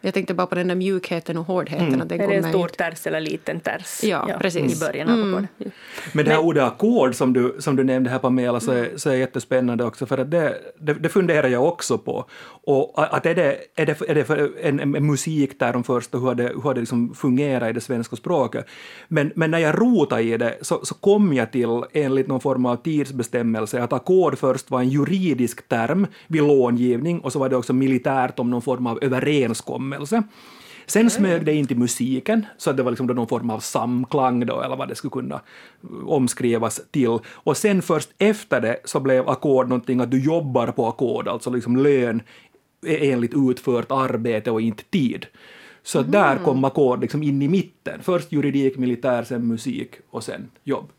Jag 0.05 0.15
tänkte 0.15 0.35
bara 0.35 0.47
på 0.47 0.55
den 0.55 0.69
där 0.69 0.75
mjukheten 0.75 1.37
och 1.37 1.47
hårdheten. 1.47 2.03
Att 2.03 2.09
den 2.09 2.21
Är 2.21 2.29
det 2.29 2.35
en 2.35 2.49
stor 2.49 2.63
inte- 2.63 2.75
ters 2.75 3.07
eller 3.07 3.21
liten 3.21 3.61
ters? 3.61 4.05
Ja, 4.05 4.31
precis. 4.41 4.83
I 4.83 4.87
början 4.87 5.09
av 5.09 5.29
ackordet. 5.29 5.73
Men 6.13 6.25
det 6.25 6.31
här 6.31 6.41
ordet 6.41 6.63
ackord 6.63 7.15
som 7.15 7.33
du, 7.33 7.57
som 7.59 7.77
du 7.77 7.85
nämnde 7.85 8.11
här 8.11 8.19
Pamela 8.19 8.61
så 8.61 8.73
är, 8.73 8.89
så 8.97 9.11
är 9.11 9.15
jättespännande 9.15 9.85
också 9.85 10.07
för 10.07 10.19
att 10.19 10.31
det, 10.31 10.55
det, 10.79 10.95
det 10.95 11.09
funderar 11.09 11.49
jag 11.49 11.65
också 11.65 11.99
på. 11.99 12.25
Och 12.67 13.17
att 13.17 13.27
är 13.27 13.35
det, 13.35 13.57
är 13.77 13.87
det, 13.87 14.01
är 14.09 14.15
det 14.15 14.25
för 14.25 14.51
en, 14.63 14.81
en, 14.81 14.95
en 14.95 15.07
musikterm 15.07 15.85
först 15.85 16.15
och 16.15 16.21
hur 16.21 16.27
har 16.27 16.35
det, 16.35 16.43
hur 16.43 16.61
har 16.61 16.75
det 16.75 16.81
liksom 16.81 17.15
fungerat 17.15 17.71
i 17.71 17.73
det 17.73 17.81
svenska 17.81 18.17
språket. 18.17 18.67
Men, 19.09 19.33
men 19.35 19.51
när 19.51 19.59
jag 19.59 19.81
rotade 19.81 20.23
i 20.23 20.37
det 20.37 20.59
så, 20.61 20.85
så 20.85 20.95
kom 20.95 21.33
jag 21.33 21.53
till 21.53 21.83
enligt 21.93 22.27
någon 22.27 22.41
form 22.41 22.67
av 22.67 22.77
tidsbestämmelse 22.77 23.83
att 23.83 23.93
ackord 23.93 24.39
först 24.39 24.71
var 24.71 24.81
en 24.81 24.89
juridisk 24.89 25.69
term 25.69 26.07
vid 26.27 26.43
långivning 26.43 27.21
och 27.21 27.33
så 27.33 27.39
var 27.39 27.49
det 27.49 27.57
också 27.57 27.73
militärt 27.73 28.39
om 28.39 28.51
någon 28.51 28.63
form 28.63 28.87
av 28.87 28.99
överenskommelse. 29.03 29.94
Sen 30.87 31.11
smög 31.11 31.45
det 31.45 31.55
in 31.55 31.67
till 31.67 31.79
musiken, 31.79 32.47
så 32.57 32.71
att 32.71 32.77
det 32.77 32.83
var 32.83 32.91
liksom 32.91 33.07
någon 33.07 33.29
form 33.29 33.51
av 33.51 33.61
samklang 33.61 34.47
då, 34.47 34.61
eller 34.61 34.77
vad 34.77 34.89
det 34.89 34.95
skulle 34.95 35.11
kunna 35.11 35.41
omskrivas 36.07 36.81
till. 36.91 37.19
Och 37.27 37.57
sen 37.57 37.83
först 37.83 38.11
efter 38.19 38.61
det 38.61 38.77
så 38.85 39.01
blev 39.01 39.29
ackord 39.29 39.69
någonting 39.69 40.01
att 40.01 40.11
du 40.11 40.25
jobbar 40.25 40.67
på 40.67 40.89
ackord, 40.89 41.29
alltså 41.29 41.51
liksom 41.51 41.77
lön 41.77 42.23
enligt 42.87 43.35
utfört 43.35 43.93
arbete 43.93 44.51
och 44.51 44.61
inte 44.61 44.85
tid. 44.85 45.27
Så 45.83 45.99
att 45.99 46.13
där 46.13 46.37
kom 46.37 46.65
ackord 46.65 47.01
liksom 47.01 47.23
in 47.23 47.43
i 47.43 47.49
mitten. 47.49 48.03
Först 48.03 48.33
juridik, 48.33 48.77
militär, 48.77 49.23
sen 49.23 49.47
musik 49.47 49.95
och 50.11 50.25
sen 50.25 50.51
jobb. 50.65 50.91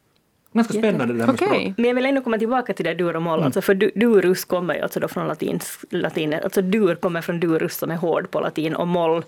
Ganska 0.56 0.74
spännande 0.74 1.14
det 1.14 1.20
där 1.20 1.26
med 1.26 1.36
Okej. 1.36 1.48
språk. 1.48 1.74
Men 1.78 1.86
jag 1.86 1.96
vill 1.96 2.06
ändå 2.06 2.22
komma 2.22 2.38
tillbaka 2.38 2.74
till 2.74 2.86
det 2.86 2.94
dur 2.94 3.16
och 3.16 3.22
moll, 3.22 3.44
alltså 3.44 3.62
för 3.62 3.74
du, 3.74 3.92
durus 3.96 4.46
kommer 4.46 4.76
ju 4.76 4.82
alltså 4.82 5.00
då 5.00 5.08
från 5.08 5.28
latins, 5.28 5.86
latinet, 5.90 6.44
alltså 6.44 6.62
dur 6.62 6.96
kommer 6.96 7.22
från 7.22 7.40
durus 7.40 7.78
som 7.78 7.92
är 7.92 7.96
hård 7.96 8.32
på 8.32 8.40
latin 8.40 8.76
och 8.76 8.88
moll, 8.88 9.24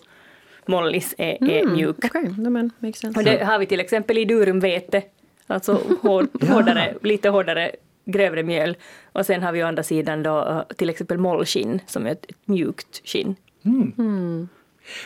mollis 0.65 1.15
är, 1.17 1.43
är 1.43 1.65
mjuk. 1.65 1.95
Okej, 1.97 2.21
okay, 2.21 2.49
men 2.49 2.71
makes 2.79 2.99
sense. 2.99 3.19
Och 3.19 3.25
det 3.25 3.43
har 3.43 3.59
vi 3.59 3.65
till 3.65 3.79
exempel 3.79 4.17
i 4.17 4.25
durum 4.25 4.59
vete, 4.59 5.01
alltså 5.47 5.81
hård, 6.01 6.27
hårdare, 6.49 6.93
lite 7.01 7.29
hårdare 7.29 7.71
grövre 8.05 8.43
mjöl. 8.43 8.77
Och 9.11 9.25
sen 9.25 9.43
har 9.43 9.51
vi 9.51 9.63
å 9.63 9.67
andra 9.67 9.83
sidan 9.83 10.23
då 10.23 10.47
eh, 10.47 10.75
till 10.75 10.89
exempel 10.89 11.17
mollskinn 11.17 11.79
som 11.87 12.05
är 12.05 12.11
ett 12.11 12.25
mjukt 12.45 13.01
skinn. 13.05 13.35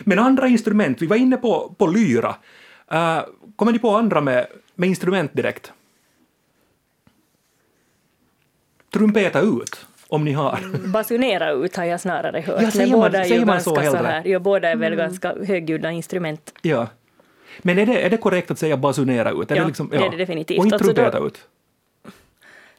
Men 0.00 0.18
andra 0.18 0.48
instrument, 0.48 1.02
vi 1.02 1.06
var 1.06 1.16
inne 1.16 1.36
på, 1.36 1.74
på 1.78 1.86
lyra. 1.86 2.34
Uh, 2.92 3.22
kommer 3.56 3.72
ni 3.72 3.78
på 3.78 3.90
andra 3.90 4.20
med, 4.20 4.46
med 4.74 4.88
instrument 4.88 5.34
direkt? 5.34 5.72
Trumpeta 8.92 9.40
ut, 9.40 9.86
om 10.08 10.24
ni 10.24 10.32
har. 10.32 10.88
Basunera 10.88 11.50
ut 11.50 11.76
har 11.76 11.84
jag 11.84 12.00
snarare 12.00 12.40
hört. 12.40 12.62
Ja, 12.62 12.70
säger 12.70 12.86
men 12.86 12.90
man- 12.90 13.00
båda 13.00 13.18
är 13.20 13.24
säger 13.24 13.38
ju 13.40 13.44
man 13.46 13.60
så 13.60 13.74
så, 13.74 13.80
här. 13.96 14.22
Ja, 14.26 14.38
båda 14.38 14.68
är 14.70 14.76
väl 14.76 14.94
ganska 14.96 15.34
högljudda 15.46 15.90
instrument. 15.90 16.54
Ja. 16.62 16.86
Men 17.58 17.78
är 17.78 17.86
det, 17.86 18.02
är 18.06 18.10
det 18.10 18.16
korrekt 18.16 18.50
att 18.50 18.58
säga 18.58 18.76
basunera 18.76 19.30
ut? 19.30 19.50
Är 19.50 19.56
Ja, 19.56 19.62
det, 19.62 19.66
liksom, 19.68 19.88
det 19.90 19.96
är 19.96 20.10
det 20.10 20.16
definitivt. 20.16 20.58
Och 20.58 20.64
inte 20.64 20.74
Alltså 20.76 20.88
då- 20.88 20.94
trumpeta 20.94 21.18
ut? 21.26 21.38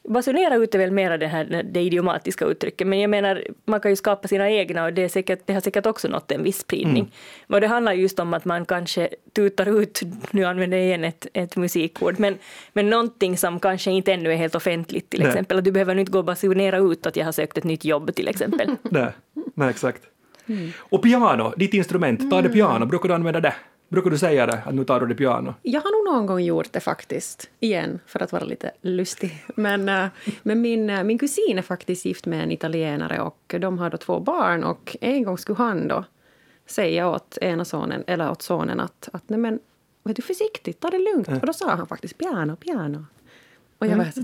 Basunera 0.10 0.55
ut 0.55 0.75
är 0.75 0.79
väl 0.79 0.91
mera 0.91 1.17
det, 1.17 1.27
här, 1.27 1.63
det 1.63 1.81
idiomatiska 1.81 2.45
uttrycket, 2.45 2.88
men 2.88 3.00
jag 3.00 3.10
menar, 3.10 3.43
man 3.65 3.79
kan 3.79 3.91
ju 3.91 3.95
skapa 3.95 4.27
sina 4.27 4.50
egna 4.50 4.86
och 4.86 4.93
det, 4.93 5.01
är 5.01 5.10
säkert, 5.10 5.41
det 5.45 5.53
har 5.53 5.62
säkert 5.62 5.86
också 5.86 6.07
nått 6.07 6.31
en 6.31 6.43
viss 6.43 6.60
spridning. 6.60 7.03
Mm. 7.03 7.12
Och 7.48 7.62
det 7.62 7.67
handlar 7.67 7.93
just 7.93 8.19
om 8.19 8.33
att 8.33 8.45
man 8.45 8.65
kanske 8.65 9.10
tutar 9.36 9.81
ut, 9.81 10.01
nu 10.31 10.45
använder 10.45 10.77
jag 10.77 10.86
igen 10.86 11.03
ett, 11.03 11.27
ett 11.33 11.55
musikord, 11.55 12.19
men, 12.19 12.38
men 12.74 12.89
någonting 12.89 13.38
som 13.38 13.60
kanske 13.60 13.91
inte 13.91 14.13
ännu 14.13 14.31
är 14.31 14.36
helt 14.36 14.55
offentligt 14.55 15.10
till 15.10 15.19
Nej. 15.19 15.29
exempel. 15.29 15.57
Att 15.57 15.63
du 15.63 15.72
behöver 15.72 15.95
inte 15.95 16.12
gå 16.12 16.19
och 16.19 16.25
basunera 16.25 16.77
ut 16.77 17.05
att 17.05 17.15
jag 17.15 17.25
har 17.25 17.31
sökt 17.31 17.57
ett 17.57 17.63
nytt 17.63 17.86
jobb 17.86 18.15
till 18.15 18.27
exempel. 18.27 18.69
Nej, 18.83 19.12
nej 19.53 19.69
exakt. 19.69 20.01
Mm. 20.48 20.72
Och 20.77 21.03
piano, 21.03 21.53
ditt 21.57 21.74
instrument, 21.74 22.31
ta 22.31 22.41
det 22.41 22.50
piano, 22.50 22.86
brukar 22.86 23.10
du 23.10 23.15
använda 23.15 23.39
det? 23.39 23.53
Brukar 23.93 24.09
du 24.09 24.17
säga 24.17 24.45
det, 24.45 24.62
att 24.65 24.75
nu 24.75 24.83
tar 24.83 25.00
du 25.00 25.07
det 25.07 25.15
piano? 25.15 25.53
Jag 25.62 25.81
har 25.81 25.91
nog 25.91 26.13
någon 26.13 26.25
gång 26.25 26.41
gjort 26.41 26.73
det 26.73 26.79
faktiskt, 26.79 27.50
igen, 27.59 28.00
för 28.05 28.19
att 28.23 28.31
vara 28.31 28.43
lite 28.43 28.71
lustig. 28.81 29.45
Men, 29.55 29.89
eh, 29.89 30.05
men 30.43 30.62
min, 30.62 30.89
eh, 30.89 31.03
min 31.03 31.17
kusin 31.17 31.57
är 31.57 31.62
faktiskt 31.62 32.05
gift 32.05 32.25
med 32.25 32.43
en 32.43 32.51
italienare 32.51 33.21
och 33.21 33.55
de 33.59 33.77
har 33.77 33.89
då 33.89 33.97
två 33.97 34.19
barn 34.19 34.63
och 34.63 34.97
en 35.01 35.23
gång 35.23 35.38
skulle 35.38 35.57
han 35.57 35.88
då 35.88 36.03
säga 36.65 37.09
åt 37.09 37.38
ena 37.41 37.65
sonen, 37.65 38.03
eller 38.07 38.31
åt 38.31 38.41
sonen 38.41 38.79
att, 38.79 39.09
att 39.13 39.29
nej 39.29 39.39
men, 39.39 39.59
vet 40.03 40.15
du 40.15 40.21
försiktigt, 40.21 40.79
ta 40.79 40.89
det 40.89 41.00
lugnt. 41.00 41.27
Och 41.27 41.47
då 41.47 41.53
sa 41.53 41.75
han 41.75 41.88
faktiskt 41.88 42.17
piano, 42.17 42.55
piano. 42.55 43.05
Och 43.77 43.88
jag 43.88 43.97
var 43.97 44.05
så 44.05 44.21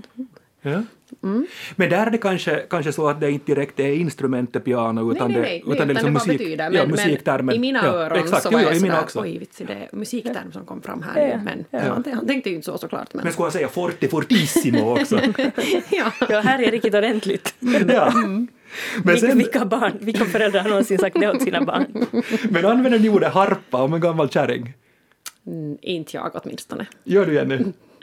Ja. 0.61 0.81
Mm. 1.23 1.47
Men 1.75 1.89
där 1.89 2.07
är 2.07 2.11
det 2.11 2.17
kanske, 2.17 2.55
kanske 2.69 2.91
så 2.93 3.09
att 3.09 3.19
det 3.19 3.31
inte 3.31 3.45
direkt 3.45 3.79
är 3.79 3.93
instrumentet 3.93 4.63
piano 4.63 5.11
utan 5.11 5.31
nej, 5.31 5.41
nej, 5.41 5.59
det, 5.59 5.65
nej, 5.65 5.75
utan 5.75 5.87
det 5.87 5.91
är 5.91 5.95
liksom 5.95 6.13
musik, 6.13 6.37
betyder. 6.37 6.71
ja, 6.71 6.81
Men, 6.81 6.91
musiktermen. 6.91 7.45
men 7.45 7.55
i 7.55 7.59
mina 7.59 7.85
ja, 7.85 7.91
öron 7.91 8.19
exakt, 8.19 8.43
så 8.43 8.49
jo, 8.51 8.57
var 8.57 8.63
jo, 8.63 8.71
jag 8.71 8.81
mina 8.81 8.93
sådär, 8.93 9.03
också. 9.03 9.19
oj 9.19 9.37
vitsi, 9.37 9.63
det 9.63 9.73
är 9.73 9.89
musikterm 9.93 10.51
som 10.51 10.65
kom 10.65 10.81
fram 10.81 11.01
här 11.01 11.27
Ja, 11.27 11.37
nu. 11.37 11.43
Men 11.43 11.65
ja. 11.69 11.79
ja. 11.85 11.93
han, 11.93 12.13
han 12.13 12.27
tänkte 12.27 12.49
ju 12.49 12.55
inte 12.55 12.65
så 12.65 12.77
såklart. 12.77 13.13
Men, 13.13 13.23
Men 13.23 13.33
skulle 13.33 13.45
jag 13.45 13.53
säga 13.53 13.67
forte 13.67 14.07
fortissimo 14.07 14.99
också? 14.99 15.19
ja. 15.89 16.11
Ja, 16.29 16.39
här 16.39 16.63
är 16.63 16.71
riktigt 16.71 16.93
ordentligt. 16.95 17.55
ja. 17.87 18.11
Men, 18.15 18.47
Vilka, 19.03 19.27
sen, 19.27 19.37
vilka 19.37 19.65
barn, 19.65 19.93
vilka 19.99 20.25
föräldrar 20.25 20.61
har 20.61 20.69
någonsin 20.69 20.97
sagt 20.97 21.19
det 21.19 21.29
åt 21.29 21.41
sina 21.41 21.61
barn? 21.61 21.85
men 22.49 22.65
använder 22.65 22.99
ni 22.99 23.09
ordet 23.09 23.33
harpa 23.33 23.83
om 23.83 23.93
en 23.93 24.01
gammal 24.01 24.29
kärring? 24.29 24.73
Mm, 25.47 25.77
inte 25.81 26.17
jag 26.17 26.31
åtminstone. 26.43 26.85
Gör 27.03 27.25
du 27.25 27.33
Jenny? 27.33 27.57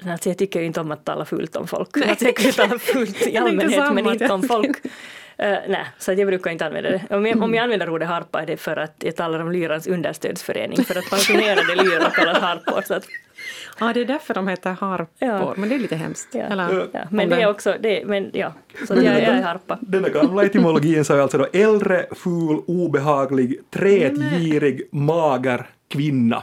Alltså 0.06 0.28
jag 0.28 0.38
tycker 0.38 0.60
ju 0.60 0.66
inte 0.66 0.80
om 0.80 0.90
att 0.90 1.04
tala 1.04 1.24
fult 1.24 1.56
om 1.56 1.66
folk. 1.66 1.96
Alltså 2.08 2.24
jag 2.24 2.36
kan 2.36 2.46
ju 2.46 2.52
tala 2.52 2.78
fult 2.78 3.26
i 3.26 3.36
allmänhet 3.42 3.92
men 3.94 4.06
inte 4.06 4.32
om 4.32 4.42
folk. 4.42 4.76
Uh, 4.86 4.90
nej, 5.68 5.84
så 5.98 6.12
jag 6.12 6.26
brukar 6.26 6.50
inte 6.50 6.66
använda 6.66 6.90
det. 6.90 7.02
Om 7.16 7.26
jag, 7.26 7.42
om 7.42 7.54
jag 7.54 7.62
använder 7.62 7.90
ordet 7.90 8.08
harpa 8.08 8.42
är 8.42 8.46
det 8.46 8.56
för 8.56 8.76
att 8.76 8.94
jag 8.98 9.16
talar 9.16 9.40
om 9.40 9.52
lyrans 9.52 9.86
understödsförening 9.86 10.84
för 10.84 10.98
att 10.98 11.10
pensionerade 11.10 11.74
lyror 11.82 12.10
kallas 12.10 12.38
harpor. 12.38 12.82
Så 12.86 12.94
att, 12.94 13.06
Ja, 13.80 13.92
det 13.92 14.00
är 14.00 14.04
därför 14.04 14.34
de 14.34 14.48
heter 14.48 14.70
harpor, 14.70 15.06
Ja. 15.18 15.54
men 15.56 15.68
det 15.68 15.74
är 15.74 15.78
lite 15.78 15.96
hemskt. 15.96 16.28
ja, 16.32 16.40
Eller, 16.40 16.86
ja. 16.92 17.00
Men 17.10 17.28
det 17.28 17.42
är 17.42 17.48
också, 17.50 17.76
det, 17.80 18.04
men 18.06 18.30
ja, 18.34 18.52
så 18.86 18.92
att 18.94 19.02
jag, 19.04 19.14
jag 19.14 19.22
är 19.22 19.42
harpa. 19.42 19.78
Den 19.80 20.02
där 20.02 20.10
gamla 20.10 20.44
etymologin 20.44 21.04
sa 21.04 21.14
ju 21.14 21.22
alltså 21.22 21.38
då 21.38 21.46
äldre, 21.52 22.06
ful, 22.10 22.60
obehaglig, 22.66 23.60
trätgirig, 23.70 24.88
mager 24.92 25.66
kvinna. 25.88 26.42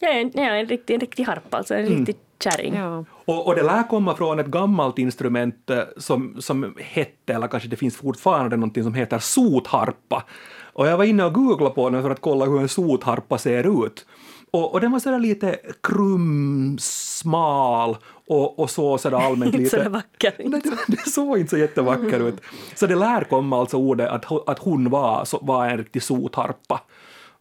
Jag 0.00 0.16
är 0.16 0.20
en, 0.20 0.30
jag 0.34 0.44
är 0.44 0.54
en, 0.60 0.66
riktig, 0.66 0.94
en 0.94 1.00
riktig 1.00 1.24
harpa, 1.24 1.56
alltså 1.56 1.74
en 1.74 1.86
riktig 1.86 2.16
kärring. 2.44 2.74
Ja. 2.74 3.04
Och, 3.24 3.46
och 3.46 3.54
det 3.54 3.62
lär 3.62 3.88
komma 3.88 4.16
från 4.16 4.38
ett 4.38 4.46
gammalt 4.46 4.98
instrument 4.98 5.70
eh, 5.70 5.80
som, 5.96 6.36
som 6.42 6.74
hette, 6.78 7.34
eller 7.34 7.48
kanske 7.48 7.68
det 7.68 7.76
finns 7.76 7.96
fortfarande 7.96 8.56
någonting 8.56 8.84
som 8.84 8.94
heter 8.94 9.18
sotharpa. 9.18 10.24
Och 10.72 10.86
jag 10.86 10.96
var 10.96 11.04
inne 11.04 11.24
och 11.24 11.34
googlade 11.34 11.74
på 11.74 11.90
den 11.90 12.02
för 12.02 12.10
att 12.10 12.20
kolla 12.20 12.44
hur 12.44 12.60
en 12.60 12.68
sotharpa 12.68 13.38
ser 13.38 13.86
ut. 13.86 14.06
Och, 14.50 14.72
och 14.72 14.80
den 14.80 14.92
var 14.92 14.98
sådär 14.98 15.18
lite 15.18 15.58
krum, 15.82 16.76
smal 16.80 17.96
och, 18.26 18.58
och 18.58 18.70
så 18.70 18.98
sådär 18.98 19.16
allmänt 19.26 19.46
Inte 19.46 19.58
lite... 19.58 19.70
sådär 19.70 19.88
vacker. 19.90 20.34
Nej, 20.38 20.60
det, 20.64 20.70
det 20.88 21.10
såg 21.10 21.38
inte 21.38 21.50
så 21.50 21.58
jättevacker 21.58 22.28
ut. 22.28 22.40
Så 22.74 22.86
det 22.86 22.94
lär 22.94 23.24
komma 23.24 23.60
alltså 23.60 23.76
ordet 23.76 24.08
att, 24.08 24.48
att 24.48 24.58
hon 24.58 24.90
var, 24.90 25.24
så, 25.24 25.38
var 25.42 25.66
en 25.66 25.78
riktig 25.78 26.02
sotharpa. 26.02 26.80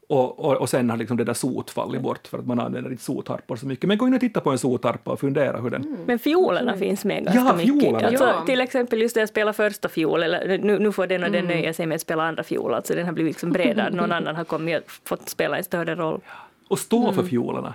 Och, 0.09 0.39
och, 0.39 0.53
och 0.55 0.69
sen 0.69 0.89
har 0.89 0.97
liksom 0.97 1.17
det 1.17 1.23
där 1.23 1.33
sot 1.33 1.69
fallit 1.69 2.01
bort 2.01 2.27
för 2.27 2.37
att 2.37 2.47
man 2.47 2.59
använder 2.59 2.91
inte 2.91 3.03
sotharpor 3.03 3.55
så 3.55 3.67
mycket. 3.67 3.87
Men 3.87 3.97
gå 3.97 4.07
in 4.07 4.13
och 4.13 4.19
titta 4.19 4.41
på 4.41 4.51
en 4.51 4.57
sotharpa 4.57 5.11
och 5.11 5.19
fundera 5.19 5.57
hur 5.61 5.69
den... 5.69 5.97
Men 6.05 6.19
fiolerna 6.19 6.77
finns 6.77 7.05
med 7.05 7.23
ganska 7.23 7.41
Ja, 7.41 7.55
mycket. 7.55 7.81
fiolerna. 7.83 8.07
Alltså, 8.07 8.23
Ja. 8.23 8.43
Till 8.45 8.61
exempel 8.61 9.01
just 9.01 9.15
när 9.15 9.21
jag 9.21 9.29
spelar 9.29 9.53
första 9.53 9.89
fiol, 9.89 10.23
eller 10.23 10.57
nu, 10.57 10.79
nu 10.79 10.91
får 10.91 11.07
den 11.07 11.23
och 11.23 11.31
den 11.31 11.45
nöja 11.47 11.73
sig 11.73 11.85
med 11.85 11.95
att 11.95 12.01
spela 12.01 12.23
andra 12.23 12.43
fiol, 12.43 12.73
alltså 12.73 12.93
den 12.95 13.05
har 13.05 13.13
blivit 13.13 13.33
liksom 13.33 13.51
bredare, 13.51 13.89
någon 13.95 14.11
annan 14.11 14.35
har 14.35 14.43
kommit 14.43 14.83
och 14.85 14.91
fått 15.07 15.29
spela 15.29 15.57
en 15.57 15.63
större 15.63 15.95
roll. 15.95 16.21
Och 16.67 16.79
stå 16.79 17.11
för 17.11 17.23
fiolerna. 17.23 17.73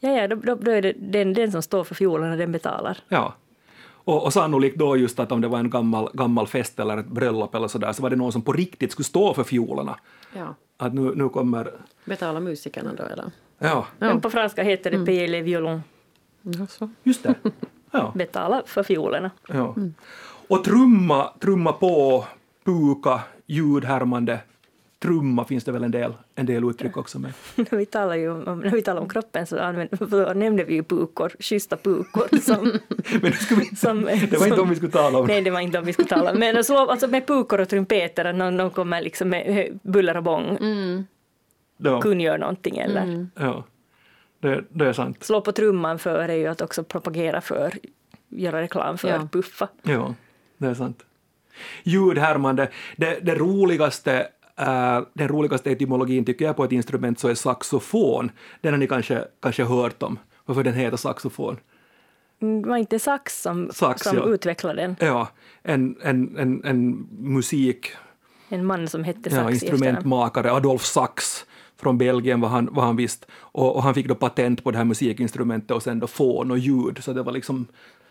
Ja, 0.00 0.10
ja, 0.10 0.28
då, 0.28 0.36
då, 0.36 0.54
då 0.54 0.70
är 0.70 0.82
det 0.82 0.92
den, 0.98 1.32
den 1.34 1.52
som 1.52 1.62
står 1.62 1.84
för 1.84 1.94
fiolerna, 1.94 2.36
den 2.36 2.52
betalar. 2.52 2.98
Ja. 3.08 3.34
Och, 3.90 4.24
och 4.24 4.32
sannolikt 4.32 4.76
då 4.78 4.96
just 4.96 5.20
att 5.20 5.32
om 5.32 5.40
det 5.40 5.48
var 5.48 5.58
en 5.58 5.70
gammal, 5.70 6.08
gammal 6.12 6.46
fest 6.46 6.80
eller 6.80 6.96
ett 6.98 7.06
bröllop 7.08 7.54
eller 7.54 7.68
sådär 7.68 7.92
så 7.92 8.02
var 8.02 8.10
det 8.10 8.16
någon 8.16 8.32
som 8.32 8.42
på 8.42 8.52
riktigt 8.52 8.92
skulle 8.92 9.04
stå 9.04 9.34
för 9.34 9.44
fiolerna. 9.44 9.96
Ja. 10.36 10.54
Att 10.78 10.94
nu, 10.94 11.14
nu 11.14 11.28
kommer... 11.28 11.72
Betala 12.04 12.40
musikerna 12.40 12.92
då 12.96 13.02
eller? 13.02 13.30
Ja, 13.58 13.86
Men 13.98 14.20
på 14.20 14.30
franska 14.30 14.62
heter 14.62 14.90
det 14.90 15.06
payer 15.06 15.28
les 15.28 15.44
violons. 15.44 15.82
Jaså? 16.42 16.90
just 17.02 17.22
det. 17.22 17.34
Ja, 17.90 18.12
Betala 18.14 18.62
för 18.66 18.82
fiolerna. 18.82 19.30
ja. 19.48 19.74
Och 20.48 20.64
trumma, 20.64 21.32
trumma 21.40 21.72
på, 21.72 22.24
puka, 22.64 23.20
ljudhärmande. 23.46 24.40
Trumma 25.02 25.44
finns 25.44 25.64
det 25.64 25.72
väl 25.72 25.84
en 25.84 25.90
del, 25.90 26.12
en 26.34 26.46
del 26.46 26.64
uttryck 26.70 26.96
också 26.96 27.18
med. 27.18 27.32
När 27.56 27.76
vi 27.78 27.86
talar 27.86 28.14
ju 28.14 28.30
om, 28.30 28.60
när 28.60 28.70
vi 28.70 28.82
talar 28.82 29.00
om 29.02 29.08
kroppen 29.08 29.46
så 29.46 29.58
använder, 29.58 30.06
då 30.26 30.32
nämnde 30.34 30.64
vi 30.64 30.74
ju 30.74 30.82
pukor, 30.82 31.32
schyssta 31.40 31.76
pukor. 31.76 32.38
Som, 32.42 32.78
Men 33.22 33.32
ska 33.32 33.54
vi, 33.54 33.76
som, 33.76 34.00
det 34.04 34.06
var 34.06 34.12
inte 34.14 34.38
som- 34.48 34.60
om 34.60 34.68
vi 34.70 34.76
skulle 34.76 34.92
tala 34.92 35.18
om 35.18 35.26
Nej, 35.26 35.42
det 35.42 35.50
var 35.50 35.60
inte 35.60 35.78
om 35.78 35.84
vi 35.84 35.92
skulle 35.92 36.08
tala 36.08 36.30
om. 36.32 36.38
Men 36.38 36.64
slå, 36.64 36.76
alltså 36.78 37.06
med 37.08 37.26
pukor 37.26 37.60
och 37.60 37.68
trumpeter, 37.68 38.24
att 38.24 38.34
någon, 38.36 38.56
någon 38.56 38.70
kommer 38.70 39.00
liksom 39.00 39.28
med 39.28 39.78
buller 39.82 40.16
och 40.16 40.22
bång, 40.22 40.56
Mm. 40.60 41.06
ja, 41.76 42.00
kungör 42.00 42.38
någonting 42.38 42.78
eller 42.78 43.26
ja. 43.34 43.64
Det, 44.40 44.64
det 44.68 44.86
är 44.88 44.92
sant. 44.92 45.24
slå 45.24 45.40
på 45.40 45.52
trumman 45.52 45.98
för 45.98 46.18
är 46.28 46.34
ju 46.34 46.46
att 46.46 46.60
också 46.60 46.84
propagera 46.84 47.40
för, 47.40 47.74
göra 48.28 48.60
reklam 48.60 48.98
för, 48.98 49.08
Ja. 49.08 49.28
puffa. 49.32 49.68
Ja, 49.82 50.14
det 50.58 50.66
är 50.66 50.74
sant. 50.74 51.02
Ljudhärmande. 51.82 52.68
Det, 52.96 53.18
det 53.22 53.34
roligaste, 53.34 54.26
den 55.12 55.28
roligaste 55.28 55.70
etymologin 55.70 56.24
tycker 56.24 56.44
jag 56.44 56.56
på 56.56 56.64
ett 56.64 56.72
instrument 56.72 57.18
så 57.18 57.28
är 57.28 57.34
saxofon. 57.34 58.30
Den 58.60 58.72
har 58.72 58.78
ni 58.78 58.86
kanske, 58.86 59.24
kanske 59.40 59.64
hört 59.64 60.02
om, 60.02 60.18
varför 60.44 60.64
den 60.64 60.74
heter 60.74 60.96
saxofon. 60.96 61.56
Mm, 62.42 62.62
Det 62.62 62.68
var 62.68 62.76
inte 62.76 62.98
Sax 62.98 63.42
som, 63.42 63.70
Sax, 63.72 64.02
som 64.02 64.16
ja. 64.16 64.24
utvecklade 64.24 64.82
den, 64.82 64.96
Ja, 65.00 65.28
en, 65.62 65.96
en, 66.02 66.36
en, 66.38 66.64
en 66.64 67.08
musik, 67.10 67.86
en 68.48 68.66
man 68.66 68.88
som 68.88 69.04
hette 69.04 69.30
Sax 69.30 69.42
ja, 69.42 69.50
instrumentmakare, 69.50 70.52
Adolf 70.52 70.84
Sax 70.84 71.46
från 71.76 71.98
Belgien 71.98 72.40
var 72.40 72.48
han, 72.48 72.68
var 72.72 72.82
han 72.82 72.96
visst. 72.96 73.26
Och, 73.32 73.76
och 73.76 73.82
han 73.82 73.94
fick 73.94 74.08
då 74.08 74.14
patent 74.14 74.64
på 74.64 74.70
det 74.70 74.78
här 74.78 74.84
musikinstrumentet 74.84 75.70
och 75.70 75.82
sen 75.82 76.00
då 76.00 76.06
fån 76.06 76.50
och 76.50 76.58
ljud, 76.58 76.98
så 77.04 77.12
det 77.12 77.22
var 77.22 77.32
liksom 77.32 77.66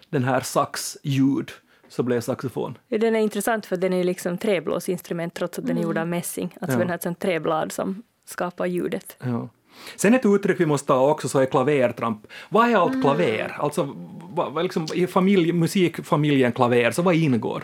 den 0.10 0.24
här 0.24 0.42
sax-ljud 0.42 1.51
så 1.89 2.03
blev 2.03 2.22
saxofon. 2.22 2.77
Ja, 2.88 2.98
Den 2.98 3.15
är 3.15 3.20
intressant 3.20 3.65
för 3.65 3.77
den 3.77 3.94
är 3.94 4.03
liksom 4.03 4.38
träblåsinstrument 4.38 5.34
trots 5.34 5.60
att 5.60 5.65
den 5.67 5.77
är 5.77 5.82
gjord 5.82 5.98
av 5.98 6.08
mässing. 6.08 6.56
Alltså 6.62 6.75
Ja. 6.75 6.79
den 6.79 6.88
har 6.89 6.96
ett 6.96 7.03
sånt 7.03 7.20
träblad 7.20 7.72
som 7.72 8.03
skapar 8.25 8.65
ljudet. 8.65 9.17
Ja. 9.24 9.50
Sen 9.96 10.13
ett 10.13 10.25
uttryck 10.25 10.60
vi 10.60 10.65
måste 10.65 10.88
ta 10.88 11.10
också 11.12 11.29
så 11.29 11.39
är 11.39 11.46
klavertramp. 11.46 12.27
Vad 12.50 12.70
är 12.70 12.75
allt 12.75 13.01
klaver? 13.01 13.56
Alltså, 13.60 13.96
vad, 14.34 14.53
vad 14.53 14.63
liksom, 14.63 14.88
i 14.94 15.08
familj, 15.08 15.51
musikfamiljen 15.53 16.51
klaver, 16.51 16.91
så 16.91 17.01
vad 17.01 17.15
ingår? 17.15 17.63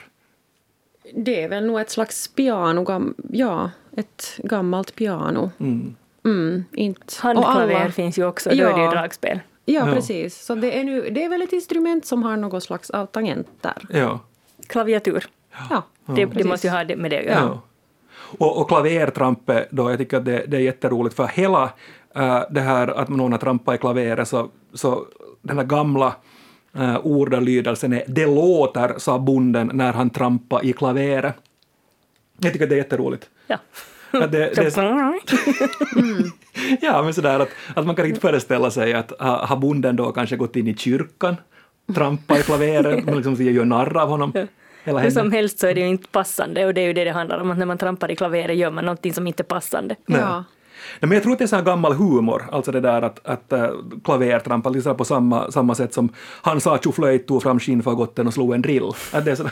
Det 1.15 1.43
är 1.43 1.49
väl 1.49 1.65
nog 1.65 1.79
ett 1.79 1.89
slags 1.89 2.27
piano, 2.27 2.83
gam, 2.83 3.13
ja, 3.29 3.71
ett 3.97 4.39
gammalt 4.43 4.95
piano. 4.95 5.51
Mm. 5.59 5.95
Mm, 6.25 6.63
inte. 6.71 7.01
och 7.01 7.23
Handklaver 7.23 7.75
alla- 7.75 7.91
finns 7.91 8.17
ju 8.17 8.25
också, 8.25 8.49
då 8.49 8.55
är 8.55 8.73
det 8.73 8.79
ju 8.79 8.85
Ja. 8.85 8.91
dragspel. 8.91 9.39
Ja, 9.65 9.87
Ja. 9.87 9.93
precis. 9.93 10.45
Så 10.45 10.55
det 10.55 10.79
är, 10.79 10.83
nu, 10.83 11.09
det 11.09 11.23
är 11.23 11.29
väl 11.29 11.41
ett 11.41 11.53
instrument 11.53 12.05
som 12.05 12.23
har 12.23 12.37
något 12.37 12.63
slags 12.63 12.89
av 12.89 13.05
tangenter. 13.05 13.73
Ja. 13.89 14.19
Klaviatur, 14.67 15.25
Ja, 15.69 15.83
det, 16.05 16.13
det 16.15 16.27
precis. 16.27 16.45
måste 16.45 16.67
ju 16.67 16.73
ha 16.73 16.83
det 16.83 16.95
med 16.95 17.11
det 17.11 17.19
att 17.19 17.25
ja. 17.25 17.31
göra. 17.31 17.59
Och, 18.37 18.61
och 18.61 18.67
klavertrampet 18.67 19.67
då, 19.71 19.89
jag 19.89 19.99
tycker 19.99 20.17
att 20.17 20.25
det, 20.25 20.45
det 20.47 20.57
är 20.57 20.61
jätteroligt 20.61 21.15
för 21.15 21.27
hela 21.27 21.63
äh, 22.15 22.41
det 22.49 22.61
här 22.61 22.87
att 22.87 23.09
någon 23.09 23.31
har 23.31 23.39
trampat 23.39 23.75
i 23.75 23.77
klaveret 23.77 24.27
så, 24.27 24.49
så 24.73 25.05
den 25.41 25.57
här 25.57 25.65
gamla 25.65 26.15
äh, 26.75 26.97
ordalydelsen 27.05 27.93
är 27.93 28.03
”det 28.07 28.25
låter”, 28.25 28.93
sa 28.97 29.19
bonden 29.19 29.71
när 29.73 29.93
han 29.93 30.09
trampade 30.09 30.67
i 30.67 30.73
klaveret. 30.73 31.35
Jag 32.39 32.53
tycker 32.53 32.65
att 32.65 32.69
det 32.69 32.75
är 32.75 32.77
jätteroligt. 32.77 33.29
Ja. 33.47 33.57
Att 34.13 34.31
det, 34.31 34.37
det, 34.37 34.57
är- 34.57 34.69
Ja, 36.81 37.03
men 37.03 37.13
sådär 37.13 37.39
att, 37.39 37.49
att 37.75 37.85
man 37.85 37.95
kan 37.95 38.05
inte 38.05 38.21
föreställa 38.21 38.71
sig 38.71 38.93
att 38.93 39.11
ha, 39.19 39.45
har 39.45 39.55
bonden 39.57 39.95
då 39.95 40.11
kanske 40.11 40.35
gått 40.35 40.55
in 40.55 40.67
i 40.67 40.75
kyrkan, 40.77 41.35
trampat 41.95 42.39
i 42.39 42.43
klaveret, 42.43 43.05
man 43.05 43.15
liksom 43.15 43.35
gör 43.35 43.65
narr 43.65 43.97
av 43.97 44.09
honom. 44.09 44.33
Hela 44.83 44.99
Hur 44.99 45.09
som 45.09 45.31
helst 45.31 45.59
så 45.59 45.67
är 45.67 45.73
det 45.73 45.81
ju 45.81 45.87
inte 45.87 46.07
passande 46.07 46.65
och 46.65 46.73
det 46.73 46.81
är 46.81 46.85
ju 46.85 46.93
det 46.93 47.03
det 47.03 47.11
handlar 47.11 47.39
om, 47.39 47.51
att 47.51 47.57
när 47.57 47.65
man 47.65 47.77
trampar 47.77 48.11
i 48.11 48.15
klaveret 48.15 48.57
gör 48.57 48.71
man 48.71 48.85
någonting 48.85 49.13
som 49.13 49.27
inte 49.27 49.43
är 49.43 49.45
passande. 49.45 49.95
Ja. 50.05 50.43
Nej, 50.99 51.09
men 51.09 51.11
jag 51.11 51.23
tror 51.23 51.33
att 51.33 51.39
det 51.39 51.45
är 51.45 51.47
sån 51.47 51.59
här 51.59 51.65
gammal 51.65 51.93
humor, 51.93 52.43
alltså 52.51 52.71
det 52.71 52.79
där 52.79 53.01
att, 53.01 53.27
att 53.27 53.53
äh, 53.53 53.69
klavertrampa 54.03 54.69
liksom 54.69 54.97
på 54.97 55.05
samma, 55.05 55.51
samma 55.51 55.75
sätt 55.75 55.93
som 55.93 56.09
han 56.41 56.61
sa 56.61 56.77
tjoflöjt, 56.77 57.27
tog 57.27 57.43
fram 57.43 57.59
skinnfagotten 57.59 58.27
och 58.27 58.33
slog 58.33 58.53
en 58.53 58.61
drill. 58.61 58.91
Att 59.13 59.25
det 59.25 59.39
är. 59.39 59.51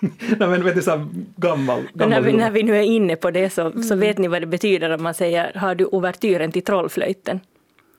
Nej 0.38 0.48
men 0.48 0.64
vet 0.64 0.74
du, 0.74 0.82
så 0.82 0.90
här 0.90 1.06
gammal, 1.36 1.80
Men 1.92 2.08
när 2.08 2.16
gammal 2.16 2.32
vi, 2.32 2.38
när 2.38 2.50
vi 2.50 2.62
nu 2.62 2.76
är 2.76 2.82
inne 2.82 3.16
på 3.16 3.30
det 3.30 3.50
så, 3.50 3.82
så 3.82 3.96
vet 3.96 4.18
ni 4.18 4.28
vad 4.28 4.42
det 4.42 4.46
betyder 4.46 4.90
om 4.90 5.02
man 5.02 5.14
säger 5.14 5.54
har 5.54 5.74
du 5.74 5.84
ouvertyren 5.84 6.52
till 6.52 6.62
trollflöjten? 6.62 7.40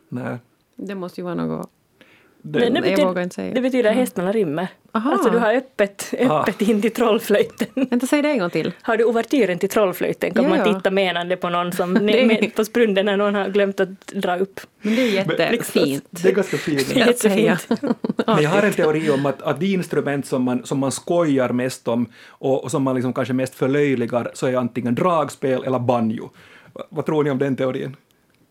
Nej. 0.10 0.38
Det 0.76 0.96
måste 0.96 1.22
ju 1.22 1.26
vara 1.26 1.36
något... 1.36 1.70
Det, 2.46 2.60
Det, 2.60 2.66
det, 2.70 2.74
jag 2.76 2.84
betyder, 2.84 3.06
vågar 3.06 3.22
inte 3.24 3.36
säga. 3.36 3.54
det 3.54 3.62
betyder 3.62 3.92
hästarna 3.92 4.32
rymmer. 4.32 4.68
Aha. 4.92 5.12
Alltså 5.12 5.30
du 5.30 5.38
har 5.38 5.54
öppet, 5.54 6.14
Ah. 6.30 6.42
öppet 6.42 6.62
in 6.62 6.82
till 6.82 6.92
trollflöjten. 6.92 7.68
Vänta, 7.90 8.08
säg 8.08 8.22
det 8.22 8.30
en 8.30 8.40
gång 8.40 8.50
till. 8.50 8.72
Har 8.82 8.98
du 8.98 9.04
ouvertyren 9.04 9.60
till 9.60 9.70
trollflöjten 9.70 10.34
kan 10.34 10.44
Ja, 10.44 10.50
man 10.50 10.76
titta 10.76 10.92
menande 10.92 11.36
på 11.38 11.50
någon 11.50 11.72
som 11.72 11.96
är- 12.10 12.26
med, 12.26 12.56
på 12.56 12.66
sprunden 12.66 13.06
när 13.06 13.18
någon 13.18 13.36
har 13.36 13.50
glömt 13.50 13.80
att 13.80 14.08
dra 14.08 14.38
upp. 14.38 14.60
Men 14.82 14.96
det 14.96 15.02
är 15.02 15.12
jättefint. 15.14 16.06
det 16.10 16.30
är 16.30 16.34
ganska 16.36 16.58
fint. 16.58 16.96
Jättefint. 16.96 17.68
Men 18.28 18.44
jag 18.44 18.50
har 18.50 18.62
en 18.64 18.74
teori 18.74 19.10
om 19.10 19.26
att, 19.26 19.42
att 19.42 19.60
de 19.60 19.66
instrument 19.74 20.26
som 20.26 20.44
man, 20.44 20.66
som 20.66 20.80
man 20.80 20.92
skojar 20.92 21.50
mest 21.50 21.88
om 21.88 22.06
och, 22.28 22.64
och 22.64 22.72
som 22.72 22.84
man 22.84 22.96
liksom 22.96 23.14
kanske 23.14 23.34
mest 23.34 23.56
förlöjligar 23.56 24.32
så 24.34 24.48
är 24.48 24.54
antingen 24.56 24.96
dragspel 24.96 25.64
eller 25.64 25.80
banjo. 25.80 26.30
Va- 26.74 26.84
Vad 26.90 27.06
tror 27.06 27.24
ni 27.24 27.30
om 27.30 27.38
den 27.38 27.56
teorin? 27.56 27.96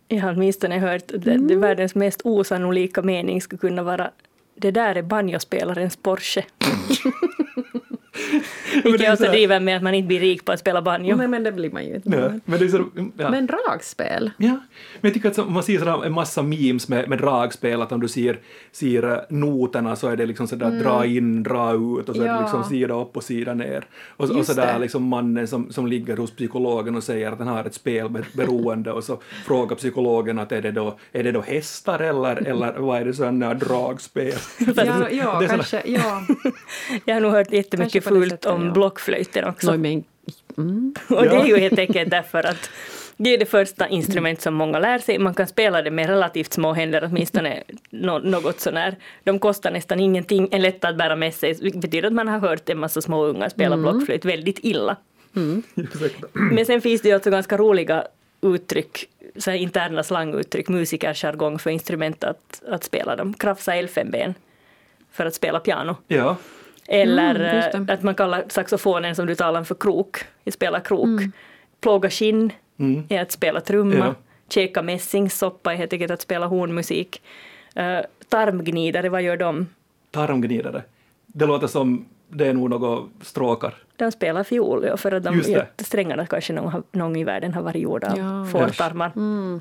Jag 0.09 0.21
har 0.21 0.33
åtminstone 0.33 0.79
hört 0.79 1.11
att 1.11 1.23
det, 1.23 1.37
det 1.37 1.57
världens 1.57 1.95
mest 1.95 2.21
osannolika 2.25 3.03
mening 3.03 3.41
skulle 3.41 3.59
kunna 3.59 3.83
vara 3.83 4.11
det 4.55 4.71
där 4.71 4.95
är 4.95 5.03
banjospelarens 5.03 5.97
Porsche. 5.97 6.45
Är 8.85 9.03
jag 9.05 9.13
också 9.13 9.25
driver 9.25 9.61
med 9.61 9.77
att 9.77 9.83
man 9.83 9.95
inte 9.95 10.07
blir 10.07 10.21
rik 10.21 10.45
på 10.45 10.53
att 10.53 10.61
spela 10.61 10.83
banjo. 10.83 11.17
Nej, 11.17 11.29
men 11.29 11.43
det 11.43 11.53
blir 11.53 11.71
man 11.71 11.85
ju 11.85 11.95
inte. 11.95 12.09
Nej, 12.09 12.41
men 12.45 12.59
det 12.59 12.65
är 12.65 12.69
så, 12.69 12.85
ja. 13.17 13.31
Men 13.31 13.47
dragspel? 13.47 14.31
Ja, 14.37 14.49
men 14.49 14.61
jag 15.01 15.15
tycker 15.15 15.29
att 15.29 15.35
så- 15.35 15.45
man 15.45 15.63
ser 15.63 15.79
sådär 15.79 16.05
en 16.07 16.13
massa 16.13 16.43
memes 16.43 16.89
med, 16.89 17.09
med 17.09 17.19
dragspel, 17.19 17.83
att 17.83 17.93
om 17.93 18.01
du 18.01 18.09
ser, 18.09 18.39
ser 18.73 19.11
eh, 19.13 19.19
noterna 19.29 19.97
så 19.97 20.09
är 20.09 20.17
det 20.17 20.27
liksom 20.27 20.49
sådär 20.49 20.71
dra 20.71 21.07
in, 21.07 21.43
dra 21.43 21.73
ut 21.75 22.09
och 22.09 22.17
så 22.17 22.23
är 22.23 22.27
det 22.27 22.33
Ja. 22.33 22.41
liksom 22.41 22.65
sida 22.65 22.95
upp 22.95 23.17
och 23.17 23.25
sida 23.25 23.55
ner. 23.55 23.85
Och, 24.17 24.31
och 24.31 24.37
Just 24.37 24.49
sådär 24.55 24.73
det. 24.73 24.79
liksom 24.79 25.03
mannen 25.05 25.49
som, 25.49 25.73
som 25.73 25.87
ligger 25.87 26.17
hos 26.17 26.31
psykologen 26.31 26.97
och 26.97 27.03
säger 27.05 27.33
att 27.33 27.39
han 27.39 27.49
har 27.49 27.65
ett 27.65 27.75
spelberoende 27.75 28.93
och 28.93 29.05
så 29.05 29.19
frågar 29.47 29.77
psykologen 29.77 30.39
att 30.39 30.53
är 30.53 30.63
det 30.63 30.71
då, 30.71 30.99
är 31.13 31.23
det 31.25 31.33
då 31.33 31.41
hästar 31.41 31.99
eller, 31.99 32.37
eller 32.49 32.73
vad 32.79 33.01
är 33.01 33.05
det 33.05 33.15
sådana 33.15 33.55
dragspel? 33.55 34.33
Ja, 34.77 35.09
ja 35.11 35.43
kanske. 35.49 35.83
Ja. 35.87 36.23
Jag 37.05 37.15
har 37.15 37.21
nog 37.21 37.33
hört 37.33 37.53
jättemycket 37.53 38.05
fult 38.05 38.31
sättet, 38.31 38.47
om 38.63 38.69
ja. 38.69 38.73
blockflöjten 38.73 39.45
också. 39.45 39.71
Nå, 39.71 39.79
men, 39.79 40.05
mm. 40.59 40.95
Och 41.09 41.23
det 41.23 41.37
är 41.37 41.47
ju 41.47 41.57
helt 41.57 41.79
enkelt 41.79 42.11
därför 42.11 42.47
att 42.47 42.71
det 43.17 43.35
är 43.35 43.39
det 43.39 43.47
första 43.47 43.89
instrument 43.89 44.41
som 44.41 44.55
många 44.55 44.79
lär 44.79 44.99
sig. 44.99 45.19
Man 45.19 45.35
kan 45.35 45.47
spela 45.47 45.83
det 45.83 45.91
med 45.91 46.07
relativt 46.07 46.53
små 46.53 46.73
händer, 46.73 47.05
åtminstone 47.05 47.63
nå- 47.91 48.19
något 48.19 48.61
sånär. 48.61 48.97
De 49.25 49.39
kostar 49.39 49.71
nästan 49.71 50.01
ingenting, 50.01 50.49
är 50.53 50.59
lätta 50.59 50.89
att 50.89 50.97
bära 50.97 51.17
med 51.17 51.35
sig, 51.35 51.55
vilket 51.63 51.81
betyder 51.81 52.07
att 52.07 52.15
man 52.15 52.29
har 52.29 52.39
hört 52.39 52.69
en 52.69 52.79
massa 52.79 53.01
små 53.01 53.25
ungar 53.25 53.49
spela 53.49 53.77
blockflöjt 53.77 54.25
väldigt 54.25 54.59
illa. 54.63 54.97
Ursäkta. 55.75 56.27
Men 56.33 56.67
sen 56.67 56.81
finns 56.81 57.03
det 57.03 57.09
ju 57.09 57.15
alltså 57.15 57.31
ganska 57.31 57.57
roliga 57.57 58.07
uttryck, 58.43 59.09
så 59.37 59.51
här 59.51 59.59
interna 59.59 60.03
slanguttryck, 60.03 60.69
musikerjargong 60.69 61.59
för 61.59 61.71
instrument 61.71 62.25
att, 62.25 62.63
att 62.69 62.85
spela 62.85 63.17
dem. 63.17 63.35
Krafsa 63.35 63.75
elfenben 63.75 64.35
för 65.13 65.27
att 65.27 65.35
spela 65.35 65.61
piano. 65.61 65.97
ja, 66.09 66.37
Eller 66.89 67.35
Mm, 67.75 67.89
eh, 67.89 67.95
att 67.95 68.03
man 68.03 68.15
kallar 68.15 68.45
saxofonen 68.49 69.17
som 69.17 69.27
du 69.27 69.35
talar 69.35 69.61
om 69.61 69.67
för 69.67 69.75
krok, 69.75 70.25
vi 70.45 70.53
spelar 70.53 70.81
krok. 70.81 71.21
Plåga 71.81 72.11
skinn 72.11 72.53
mm. 72.79 73.05
är 73.09 73.23
att 73.23 73.33
spela 73.33 73.61
trumma. 73.61 73.95
Ja. 73.97 74.15
Käka 74.49 74.83
mässingssoppa 74.83 75.73
är 75.73 75.77
helt 75.77 75.93
enkelt 75.93 76.13
att 76.13 76.21
spela 76.21 76.47
hornmusik. 76.47 77.23
Uh, 77.79 78.01
tarmgnidare, 78.29 79.09
vad 79.09 79.23
gör 79.23 79.37
de? 79.37 79.67
tarmgnidare. 80.11 80.83
Det 81.27 81.47
låter 81.47 81.67
som 81.67 82.05
det 82.29 82.47
är 82.47 82.55
nog 82.55 82.71
något 82.71 83.11
stråkar. 83.23 83.75
De 83.97 84.13
spelar 84.13 84.45
fiol, 84.45 84.85
ja, 84.85 84.97
för 84.97 85.13
att 85.13 85.23
de, 85.25 85.43
strängarna 85.79 86.27
kanske 86.27 86.53
någon, 86.53 86.83
någon 86.93 87.17
i 87.17 87.25
världen 87.25 87.55
har 87.55 87.63
varit 87.63 87.83
gjorda 87.83 88.13
av 88.13 88.19
Ja. 88.19 88.45
fårtarmar. 88.45 89.13
Mm. 89.17 89.61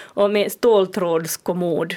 Och 0.00 0.30
med 0.30 0.52
ståltrådskommod. 0.52 1.94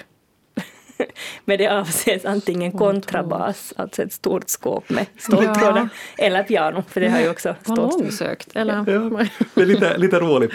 med 1.45 1.59
det 1.59 1.67
avses 1.67 2.25
antingen 2.25 2.71
kontrabas, 2.71 3.73
alltså 3.75 4.03
ett 4.03 4.13
stort 4.13 4.49
skåp 4.49 4.89
med 4.89 5.05
ståltrådar, 5.17 5.89
eller 6.17 6.43
piano, 6.43 6.83
för 6.87 7.01
det 7.01 7.09
har 7.09 7.19
ju 7.19 7.29
också 7.29 7.55
Vad 7.65 7.77
stått. 7.77 8.01
långsökt. 8.01 8.55
Eller? 8.55 8.73
Ja, 8.73 9.25
det 9.55 9.61
är 9.61 9.65
lite, 9.65 9.97
lite 9.97 10.19
roligt. 10.19 10.51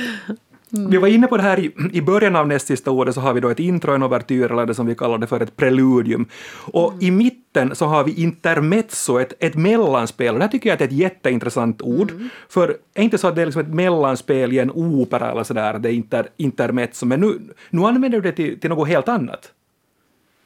Vi 0.72 0.96
var 0.96 1.09
inne 1.09 1.26
på 1.26 1.37
det 1.37 1.42
här 1.42 1.59
i, 1.61 1.72
i 1.92 2.03
början 2.03 2.37
av 2.37 2.48
näst 2.48 2.66
sista 2.66 2.90
ordet 2.90 3.14
så 3.14 3.20
har 3.20 3.35
vi 3.35 3.40
då 3.40 3.48
ett 3.48 3.59
intro, 3.59 3.94
en 3.94 4.03
ouvertyr 4.03 4.53
eller 4.53 4.66
det 4.66 4.74
som 4.74 4.87
vi 4.87 4.94
kallar 4.94 5.18
det 5.18 5.26
för 5.26 5.40
ett 5.40 5.57
preludium. 5.57 6.26
Och 6.72 6.94
i 7.00 7.11
mitten 7.11 7.74
så 7.74 7.87
har 7.87 8.05
vi 8.05 8.22
intermezzo, 8.22 9.20
ett, 9.20 9.33
ett 9.38 9.55
mellanspel. 9.55 10.35
Och 10.35 10.38
det 10.38 10.44
här 10.44 10.53
tycker 10.53 10.70
jag 10.70 10.81
är 10.81 10.85
ett 10.85 10.92
jätteintressant 10.92 11.83
ord. 11.83 12.12
För 12.48 12.76
är 12.94 13.03
inte 13.03 13.18
så 13.18 13.29
att 13.29 13.37
det 13.37 13.42
är 13.42 13.46
liksom 13.46 13.62
ett 13.62 13.74
mellanspel 13.74 14.53
i 14.53 14.59
en 14.59 14.70
opera 14.70 15.31
eller 15.31 15.44
sådär, 15.44 15.79
det 15.79 15.88
är 15.88 15.92
inter, 15.92 16.26
intermezzo, 16.37 17.07
men 17.07 17.20
nu, 17.20 17.40
nu 17.70 17.83
använder 17.83 18.09
du 18.09 18.20
det 18.20 18.33
till, 18.33 18.61
till 18.61 18.70
något 18.70 18.88
helt 18.88 19.09
annat. 19.09 19.53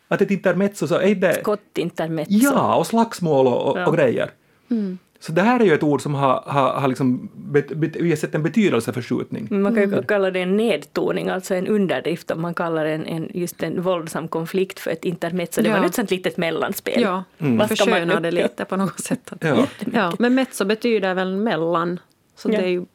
Att 0.09 0.21
ett 0.23 0.31
intermezzo 0.31 0.87
så 0.87 0.99
är 1.01 1.15
det... 1.15 1.35
Skottintermezzo. 1.41 2.33
Ja, 2.33 2.77
och 2.77 2.87
slagsmål 2.87 3.47
och, 3.47 3.71
och, 3.71 3.79
Ja. 3.79 3.87
och 3.87 3.97
grejer. 3.97 4.31
Mm. 4.71 4.99
Så 5.21 5.33
det 5.33 5.43
här 5.43 5.61
är 5.61 5.65
ju 5.65 5.75
ett 5.75 5.83
ord 5.83 6.03
som 6.03 6.15
har, 6.15 6.43
har, 6.47 6.73
har 6.81 6.89
liksom 6.89 7.29
bet, 7.35 7.69
bet, 7.69 7.97
vi 7.97 8.09
har 8.11 8.17
sett 8.17 8.35
en 8.35 8.43
betydelseförskjutning. 8.43 9.47
Man 9.63 9.75
kan 9.75 9.91
ju 9.91 10.03
kalla 10.03 10.31
det 10.31 10.41
en 10.41 10.57
nedtoning, 10.57 11.29
alltså 11.29 11.55
en 11.55 11.67
underdrift 11.67 12.31
om 12.31 12.43
man 12.43 12.55
kallar 12.55 12.87
en, 12.87 13.07
en, 13.07 13.31
just 13.35 13.63
en 13.63 13.83
våldsam 13.83 14.29
konflikt 14.29 14.81
för 14.81 14.91
ett 14.91 15.05
intermezzo. 15.05 15.63
Det 15.63 15.69
Ja. 15.69 15.79
var 15.79 15.87
ett 15.87 15.95
sånt 15.95 16.11
litet 16.11 16.37
mellanspel. 16.37 17.03
Ja, 17.03 17.25
ska 17.37 17.45
man 17.47 17.69
försköna 17.69 18.15
nu- 18.15 18.21
det 18.21 18.31
lite 18.31 18.65
på 18.65 18.77
något 18.77 19.01
sätt. 19.01 19.33
Ja. 19.41 19.67
Ja, 19.93 20.13
men 20.19 20.35
mezzo 20.35 20.65
betyder 20.65 21.15
väl 21.15 21.37
mellan. 21.37 22.01
Så 22.37 22.53
Ja. 22.53 22.59
det 22.61 22.65
är 22.65 22.69
ju... 22.71 22.81
Ja. 22.81 22.87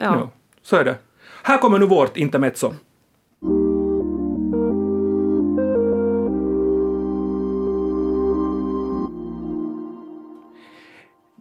Ja. 0.00 0.30
så 0.62 0.76
är 0.76 0.84
det. 0.84 0.94
Här 1.42 1.58
kommer 1.58 1.78
nu 1.78 1.86
vårt 1.86 2.16
intermezzo. 2.16 2.74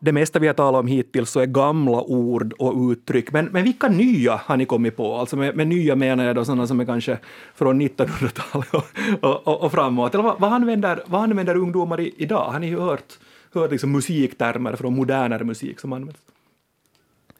Det 0.08 0.14
mesta 0.14 0.40
vi 0.40 0.48
har 0.48 0.54
talat 0.54 0.80
om 0.80 0.88
hittills 0.88 1.30
så 1.30 1.40
är 1.40 1.46
gamla 1.46 2.02
ord 2.02 2.54
och 2.54 2.92
uttryck, 2.92 3.32
men, 3.32 3.46
men 3.46 3.64
vilka 3.64 3.88
nya 3.88 4.36
har 4.36 4.58
ni 4.58 4.66
kommit 4.66 4.96
på? 4.96 5.16
Alltså 5.16 5.36
med, 5.36 5.56
med 5.56 5.68
nya 5.68 5.96
menar 5.96 6.26
jag 6.26 6.36
då 6.36 6.46
sådana 6.46 6.68
som 6.68 6.80
är 6.80 6.86
kanske 6.86 7.18
från 7.56 7.82
1900-talet 7.82 8.74
och, 8.74 8.84
och, 9.22 9.48
och, 9.48 9.64
och 9.64 9.72
framåt. 9.72 10.14
Eller 10.14 10.24
vad, 10.24 10.40
vad, 10.40 10.54
använder, 10.54 11.04
vad 11.06 11.22
använder 11.22 11.56
ungdomar 11.56 12.00
i, 12.00 12.14
idag? 12.18 12.52
Har 12.52 12.60
ni 12.60 12.72
hört, 12.76 13.20
hört 13.54 13.72
liksom 13.72 13.92
musiktermer 13.92 14.76
från 14.76 14.96
modernare 14.96 15.44
musik 15.44 15.80
som 15.80 15.94
används? 15.94 16.20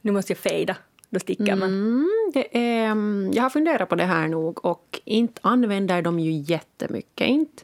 Nu 0.02 0.12
måste 0.12 0.32
jag 0.32 0.38
fejda, 0.38 0.76
då 1.10 1.20
sticker 1.20 1.56
man. 1.56 1.70
Mm, 1.70 2.32
det 2.34 2.58
är, 2.58 2.86
mm, 2.86 3.32
jag 3.34 3.44
har 3.44 3.50
funderat 3.50 3.90
på 3.90 3.96
det 3.96 4.06
här 4.06 4.28
nog 4.28 4.66
och 4.66 5.02
inte 5.06 5.40
använder 5.44 6.02
de 6.02 6.20
ju 6.20 6.32
jättemycket. 6.32 7.28
Inte. 7.28 7.64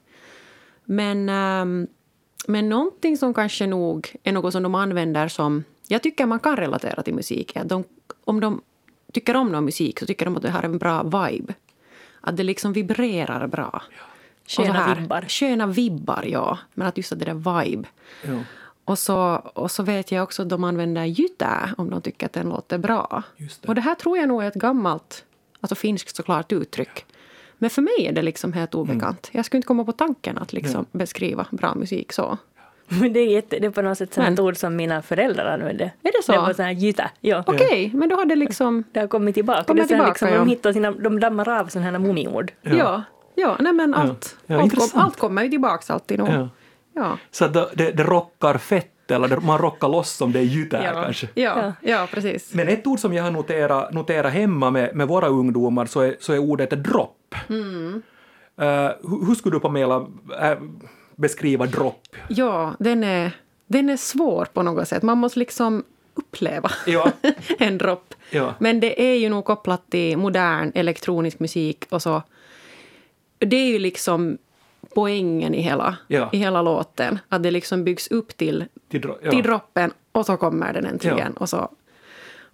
Men, 0.85 1.29
ehm, 1.29 1.87
men 2.47 2.69
någonting 2.69 3.17
som 3.17 3.33
kanske 3.33 3.67
nog 3.67 4.15
är 4.23 4.31
något 4.31 4.51
som 4.53 4.63
de 4.63 4.75
använder 4.75 5.27
som 5.27 5.63
jag 5.87 6.03
tycker 6.03 6.25
man 6.25 6.39
kan 6.39 6.57
relatera 6.57 7.03
till 7.03 7.13
musik 7.13 7.55
att 7.57 7.69
de, 7.69 7.83
om 8.25 8.39
de 8.39 8.61
tycker 9.13 9.35
om 9.35 9.51
någon 9.51 9.65
musik 9.65 9.99
så 9.99 10.05
tycker 10.05 10.25
de 10.25 10.35
att 10.35 10.41
det 10.41 10.49
har 10.49 10.63
en 10.63 10.77
bra 10.77 11.03
vibe. 11.03 11.53
Att 12.21 12.37
det 12.37 12.43
liksom 12.43 12.73
vibrerar 12.73 13.47
bra. 13.47 13.81
Så 14.47 14.61
Sköna 14.61 14.73
här- 14.73 14.95
vibbar. 14.95 15.25
Sköna 15.27 15.67
vibbar, 15.67 16.23
ja. 16.27 16.57
Men 16.73 16.87
att 16.87 16.97
just 16.97 17.11
att 17.11 17.19
det 17.19 17.25
där 17.25 17.63
vibe. 17.63 17.87
Ja. 18.23 18.39
Och 18.85 18.99
så, 18.99 19.17
och 19.35 19.71
så 19.71 19.83
vet 19.83 20.11
jag 20.11 20.23
också 20.23 20.41
att 20.41 20.49
de 20.49 20.63
använder 20.63 21.05
jytä 21.05 21.73
om 21.77 21.89
de 21.89 22.01
tycker 22.01 22.25
att 22.25 22.33
den 22.33 22.49
låter 22.49 22.77
bra. 22.77 23.23
Det. 23.37 23.67
Och 23.67 23.75
det 23.75 23.81
här 23.81 23.95
tror 23.95 24.17
jag 24.17 24.27
nog 24.27 24.43
är 24.43 24.47
ett 24.47 24.53
gammalt, 24.53 25.25
alltså 25.59 25.75
finskt 25.75 26.15
såklart, 26.15 26.51
uttryck. 26.51 27.05
Men 27.63 27.69
för 27.69 27.81
mig 27.81 28.07
är 28.07 28.11
det 28.11 28.21
liksom 28.21 28.53
helt 28.53 28.75
obekant. 28.75 29.29
Jag 29.31 29.45
skulle 29.45 29.57
inte 29.57 29.67
komma 29.67 29.83
på 29.83 29.91
tanken 29.91 30.37
att 30.37 30.53
liksom 30.53 30.85
beskriva 30.91 31.45
bra 31.51 31.75
musik 31.75 32.13
så. 32.13 32.37
Men 32.87 33.13
det 33.13 33.19
är, 33.19 33.27
jätte, 33.27 33.59
det 33.59 33.67
är 33.67 33.71
på 33.71 33.81
något 33.81 33.97
sätt 33.97 34.17
ett 34.17 34.39
ord 34.39 34.57
som 34.57 34.75
mina 34.75 35.01
föräldrar 35.01 35.45
använde. 35.45 35.83
Är 35.83 36.11
det 36.17 36.23
så? 36.23 36.31
Det 36.31 36.37
var 36.37 36.53
sån 36.53 36.65
här 36.65 36.71
gyta. 36.71 37.09
Ja. 37.19 37.43
Okej, 37.47 37.91
men 37.93 38.09
då 38.09 38.15
har 38.15 38.25
det 38.25 38.35
liksom... 38.35 38.83
Det 38.91 38.99
har 38.99 39.07
kommit 39.07 39.35
tillbaka. 39.35 39.73
Det 39.73 39.79
är 39.79 39.81
här 39.81 39.87
tillbaka, 39.87 40.09
liksom, 40.09 40.27
ja. 40.27 40.37
De 40.37 40.47
hittar 40.49 40.73
sina, 40.73 40.91
de 40.91 41.19
dammar 41.19 41.49
av 41.49 41.67
sådana 41.67 41.91
här 41.91 41.99
mumiord. 41.99 42.51
Ja, 42.61 43.03
ja, 43.35 43.57
nej 43.59 43.73
men 43.73 43.93
allt, 43.93 44.37
Ja, 44.45 44.61
allt, 44.61 44.75
kom, 44.75 45.01
allt 45.01 45.19
kommer 45.19 45.43
ju 45.43 45.49
tillbaka 45.49 45.93
alltid 45.93 46.19
nog. 46.19 46.27
Ja. 46.29 46.49
Ja. 46.95 47.17
Så 47.31 47.47
det, 47.47 47.69
det 47.73 48.03
rockar 48.03 48.57
fett, 48.57 48.92
eller 49.11 49.27
det, 49.27 49.39
man 49.39 49.57
rockar 49.57 49.87
loss 49.87 50.21
om 50.21 50.31
det 50.31 50.39
är 50.39 50.43
gitarr 50.43 51.03
kanske. 51.03 51.27
Ja, 51.33 51.73
ja, 51.81 52.07
precis. 52.11 52.53
Men 52.53 52.67
ett 52.67 52.87
ord 52.87 52.99
som 52.99 53.13
jag 53.13 53.23
har 53.23 53.31
noterat, 53.31 53.93
noterat 53.93 54.33
hemma 54.33 54.71
med, 54.71 54.95
med 54.95 55.07
våra 55.07 55.27
ungdomar 55.27 55.85
så 55.85 56.01
är, 56.01 56.15
så 56.19 56.33
är 56.33 56.37
ordet 56.37 56.69
dropp. 56.69 57.35
Mm. 57.49 58.01
Eh, 58.57 58.65
hur, 59.01 59.25
hur 59.27 59.35
skulle 59.35 59.55
du 59.55 59.59
Pamela 59.59 60.07
äh, 60.41 60.57
beskriva 61.15 61.65
dropp? 61.65 62.07
Ja, 62.27 62.73
den 62.79 63.03
är, 63.03 63.31
den 63.67 63.89
är 63.89 63.97
svår 63.97 64.45
på 64.53 64.63
något 64.63 64.87
sätt. 64.87 65.03
Man 65.03 65.17
måste 65.17 65.39
liksom 65.39 65.83
uppleva 66.15 66.71
Ja. 66.87 67.11
en 67.59 67.77
dropp. 67.77 68.13
Ja. 68.29 68.53
Men 68.59 68.79
det 68.79 69.01
är 69.01 69.15
ju 69.15 69.29
nog 69.29 69.45
kopplat 69.45 69.89
till 69.89 70.17
modern 70.17 70.71
elektronisk 70.75 71.39
musik 71.39 71.85
och 71.89 72.01
så. 72.01 72.21
Det 73.39 73.55
är 73.55 73.65
ju 73.71 73.79
liksom 73.79 74.37
poängen 74.95 75.53
i 75.55 75.61
hela, 75.61 75.97
Ja. 76.07 76.29
i 76.33 76.37
hela 76.37 76.61
låten. 76.61 77.19
Att 77.29 77.43
det 77.43 77.51
liksom 77.51 77.83
byggs 77.83 78.07
upp 78.07 78.37
till, 78.37 78.65
Till, 78.91 79.01
dro- 79.01 79.17
ja. 79.23 79.31
till 79.31 79.43
droppen 79.43 79.91
och 80.11 80.25
så 80.25 80.37
kommer 80.37 80.73
den 80.73 80.85
äntligen. 80.85 81.17
Ja. 81.35 81.39
Och 81.39 81.49
så 81.49 81.69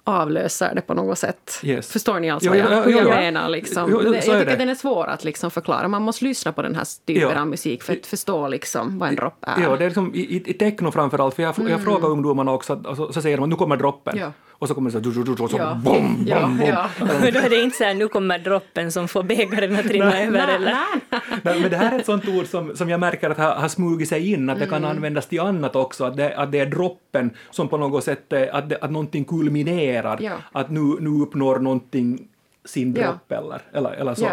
avlöser 0.04 0.76
det 0.76 0.82
på 0.82 0.94
något 0.94 1.18
sätt. 1.18 1.60
Yes. 1.64 1.92
Förstår 1.92 2.20
ni 2.20 2.30
alltså 2.30 2.46
Jo, 2.56 2.64
vad 2.64 2.72
jag, 2.72 2.78
ja, 2.80 2.82
hur 2.84 2.92
ja, 2.92 2.98
jag 2.98 3.08
ja. 3.08 3.16
menar? 3.16 3.50
Liksom. 3.50 3.90
Jo, 3.92 4.14
jag 4.14 4.24
tycker 4.24 4.46
det. 4.46 4.56
den 4.56 4.70
är 4.70 4.76
svår 4.76 5.08
att 5.08 5.24
liksom 5.24 5.52
förklara. 5.52 5.88
Man 5.88 6.02
måste 6.02 6.26
lyssna 6.26 6.52
på 6.52 6.62
den 6.62 6.76
här 6.76 6.86
typen 7.06 7.22
Ja. 7.36 7.42
av 7.42 7.48
musik 7.48 7.84
för 7.84 7.94
att 7.94 8.06
förstå 8.06 8.48
liksom 8.48 9.00
vad 9.00 9.10
en 9.10 9.16
dropp 9.16 9.38
är. 9.48 9.62
Ja, 9.64 9.76
det 9.76 9.84
är 9.86 9.90
liksom 9.90 10.16
i, 10.16 10.44
i, 10.50 10.54
techno 10.54 10.92
framför 10.92 11.20
allt, 11.20 11.36
för 11.36 11.44
jag, 11.44 11.56
jag 11.70 11.84
frågar 11.84 12.08
ungdomarna 12.10 12.52
också, 12.52 12.74
att- 12.74 12.86
alltså, 12.86 13.14
så 13.14 13.22
säger 13.22 13.38
de 13.38 13.44
att 13.44 13.50
nu 13.50 13.56
kommer 13.56 13.78
droppen. 13.78 14.18
Mm. 14.60 14.62
Och 14.62 14.68
så 14.68 14.74
kommer 14.76 14.90
det 14.90 14.94
så, 14.94 15.00
du, 15.00 15.24
du, 15.24 15.36
du, 15.36 15.44
och 15.44 15.50
så 15.52 15.58
Ja. 15.58 15.74
bom, 15.84 15.94
bom, 16.16 16.24
Ja, 16.28 16.42
bom. 16.42 16.62
ja. 16.68 16.90
Men 17.22 17.34
då 17.34 17.40
är 17.40 17.50
det 17.50 17.62
inte 17.64 17.78
så 17.78 17.84
här, 17.84 17.94
nu 17.94 18.08
kommer 18.08 18.40
droppen 18.40 18.92
som 18.92 19.08
får 19.08 19.24
bägaren 19.24 19.76
att 19.76 19.86
rinna 19.86 20.22
över. 20.22 20.46
Nej, 20.48 20.56
eller? 20.56 20.72
nej. 21.12 21.22
Nej, 21.44 21.60
men 21.62 21.72
det 21.72 21.78
här 21.78 21.96
är 21.96 22.00
ett 22.00 22.06
sånt 22.06 22.28
ord 22.28 22.46
som, 22.46 22.76
som 22.76 22.90
jag 22.90 23.00
märker 23.00 23.30
att 23.30 23.38
har, 23.38 23.52
har 23.56 23.68
smugit 23.68 24.10
sig 24.10 24.32
in, 24.32 24.50
att 24.50 24.60
det 24.60 24.68
kan 24.68 24.86
användas 24.86 25.28
till 25.28 25.40
annat 25.40 25.76
också, 25.76 26.04
att 26.04 26.18
det, 26.18 26.36
att 26.38 26.52
det 26.52 26.60
är 26.60 26.66
droppen 26.66 27.32
som 27.52 27.68
på 27.68 27.78
något 27.78 28.04
sätt, 28.04 28.34
eh, 28.34 28.44
att, 28.52 28.70
det, 28.70 28.78
att 28.82 28.92
någonting 28.92 29.26
kulminerar, 29.26 30.18
Ja. 30.22 30.34
att 30.52 30.70
nu, 30.70 30.80
nu 31.00 31.10
uppnår 31.22 31.60
någonting 31.60 32.28
sin 32.66 32.94
dropp 32.94 33.32
eller, 33.32 33.62
eller, 33.74 33.92
eller 33.92 34.16
så. 34.16 34.28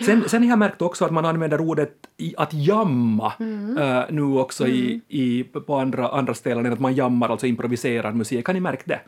Sen, 0.00 0.28
sen 0.28 0.42
har 0.42 0.50
jag 0.50 0.58
märkt 0.58 0.82
också 0.82 1.04
att 1.04 1.10
man 1.10 1.24
använder 1.24 1.60
ordet 1.60 1.92
i, 2.16 2.34
att 2.36 2.54
jamma 2.54 3.32
Mm. 3.38 3.78
eh, 3.78 4.04
nu 4.10 4.22
också 4.22 4.66
i, 4.66 5.00
i, 5.08 5.44
på 5.44 5.74
andra, 5.74 6.08
andra 6.08 6.34
ställen, 6.34 6.66
än 6.66 6.72
att 6.72 6.80
man 6.80 6.94
jammar, 6.94 7.28
alltså 7.28 7.46
improviserar 7.46 8.12
musik. 8.12 8.46
Har 8.46 8.54
ni 8.54 8.60
märkt 8.60 8.86
det? 8.86 9.00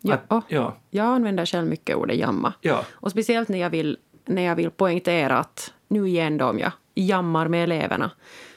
Ja. 0.00 0.18
Att, 0.28 0.44
ja. 0.48 0.76
Jag 0.90 1.06
använder 1.06 1.46
själv 1.46 1.68
mycket 1.68 1.96
ordet 1.96 2.16
jamma. 2.16 2.52
Ja. 2.60 2.84
Och 2.92 3.10
speciellt 3.10 3.48
när 3.48 3.58
jag, 3.58 3.70
vill, 3.70 3.98
när 4.24 4.42
jag 4.42 4.56
vill 4.56 4.70
poängtera 4.70 5.38
att 5.38 5.72
nu 5.88 6.08
igen 6.08 6.38
då 6.38 6.46
om 6.46 6.58
jag 6.58 6.72
jammar 6.94 7.48
med 7.48 7.64
eleverna 7.64 8.10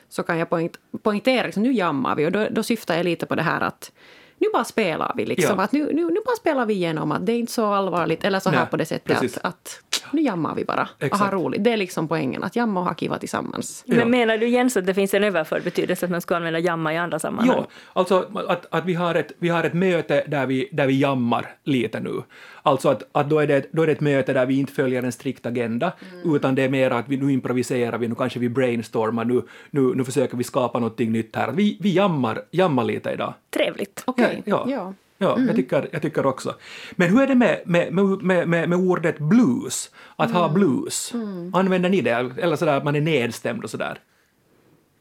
så 0.10 0.24
kan 0.24 0.38
jag 0.38 0.50
poäng, 0.50 0.70
poängtera 1.04 1.46
liksom, 1.46 1.64
nu 1.64 1.74
jammar 1.74 2.16
vi 2.16 2.26
och 2.28 2.32
då, 2.32 2.48
då 2.52 2.64
syftar 2.64 2.96
jag 2.96 3.04
lite 3.04 3.26
på 3.26 3.36
det 3.36 3.42
här 3.42 3.62
att 3.62 3.92
nu 4.38 4.48
bara 4.54 4.64
spelar 4.64 5.14
vi 5.16 5.26
liksom. 5.26 5.56
Ja. 5.58 5.64
Att 5.64 5.72
nu, 5.72 5.86
nu, 5.94 6.06
nu 6.06 6.18
bara 6.26 6.36
spelar 6.36 6.66
vi 6.66 6.74
igenom 6.74 7.12
att 7.12 7.26
det 7.26 7.32
är 7.32 7.38
inte 7.38 7.52
så 7.52 7.66
allvarligt 7.66 8.24
eller 8.24 8.40
så 8.40 8.50
här 8.50 8.58
Nej, 8.58 8.68
på 8.70 8.78
det 8.78 8.86
sättet 8.86 9.08
precis. 9.08 9.38
att, 9.38 9.46
att 9.46 9.82
nu 10.12 10.22
jammar 10.22 10.56
vi 10.56 10.66
bara 10.66 10.90
och 11.12 11.18
har 11.18 11.32
roligt. 11.32 11.64
Det 11.64 11.72
är 11.72 11.78
liksom 11.78 12.08
poängen, 12.08 12.44
att 12.44 12.56
jamma 12.56 12.80
och 12.80 12.86
ha 12.86 12.94
kiva 12.94 13.18
tillsammans. 13.18 13.84
Ja. 13.86 13.96
Men 13.96 14.10
menar 14.10 14.38
du 14.38 14.48
Jens 14.48 14.78
att 14.78 14.86
det 14.86 14.94
finns 14.94 15.14
en 15.14 15.24
överförd 15.24 15.64
betydelse 15.64 16.06
att 16.06 16.12
man 16.12 16.22
ska 16.22 16.36
använda 16.36 16.60
jamma 16.60 16.94
i 16.94 16.98
andra 16.98 17.20
sammanhang? 17.20 17.58
Jo, 17.60 17.66
alltså 17.94 18.30
att, 18.48 18.66
att 18.70 18.86
vi, 18.86 18.94
har 18.94 19.16
ett, 19.16 19.32
vi 19.40 19.50
har 19.50 19.64
ett 19.64 19.74
möte 19.74 20.24
där 20.28 20.46
vi, 20.46 20.70
där 20.72 20.88
vi 20.88 21.00
jammar 21.00 21.56
lite 21.64 22.00
nu. 22.00 22.22
Alltså 22.62 22.90
att, 22.90 23.04
att 23.12 23.30
då, 23.30 23.40
är 23.40 23.48
det, 23.48 23.66
då 23.72 23.82
är 23.82 23.86
det 23.88 23.92
ett 23.92 24.02
möte 24.02 24.34
där 24.34 24.46
vi 24.46 24.60
inte 24.60 24.74
följer 24.74 25.04
en 25.04 25.12
strikt 25.12 25.46
agenda, 25.46 25.92
utan 26.26 26.56
det 26.56 26.64
är 26.64 26.70
mer 26.70 26.92
att 26.92 27.10
vi 27.10 27.18
nu 27.18 27.32
improviserar 27.32 27.98
vi, 27.98 28.08
nu 28.08 28.16
kanske 28.16 28.40
vi 28.40 28.50
brainstormar, 28.50 29.26
nu, 29.26 29.42
nu, 29.70 29.82
nu 29.82 30.04
försöker 30.04 30.38
vi 30.38 30.44
skapa 30.44 30.80
någonting 30.80 31.12
nytt 31.12 31.36
här. 31.36 31.52
Vi, 31.52 31.78
vi 31.82 31.94
jammar, 31.94 32.42
jammar 32.52 32.84
lite 32.84 33.12
idag. 33.12 33.34
Trevligt. 33.50 34.04
Okej, 34.06 34.44
Ja, 34.46 34.66
ja. 34.68 34.72
Ja, 34.72 34.94
jag, 35.26 35.56
tycker, 35.56 35.90
jag 35.92 36.02
tycker 36.02 36.26
också. 36.26 36.56
Men 36.92 37.10
hur 37.10 37.22
är 37.22 37.28
det 37.28 37.36
med, 37.36 37.62
med, 37.66 37.94
med, 37.94 38.48
med, 38.48 38.70
med 38.70 38.74
ordet 38.74 39.20
blues? 39.20 39.92
Att 40.16 40.32
ha 40.32 40.50
blues? 40.50 41.14
Använder 41.54 41.90
ni 41.90 42.02
det? 42.02 42.32
Eller 42.38 42.56
sådär 42.56 42.78
att 42.78 42.84
man 42.84 42.96
är 42.96 43.02
nedstämd 43.02 43.64
och 43.64 43.70
sådär? 43.70 44.00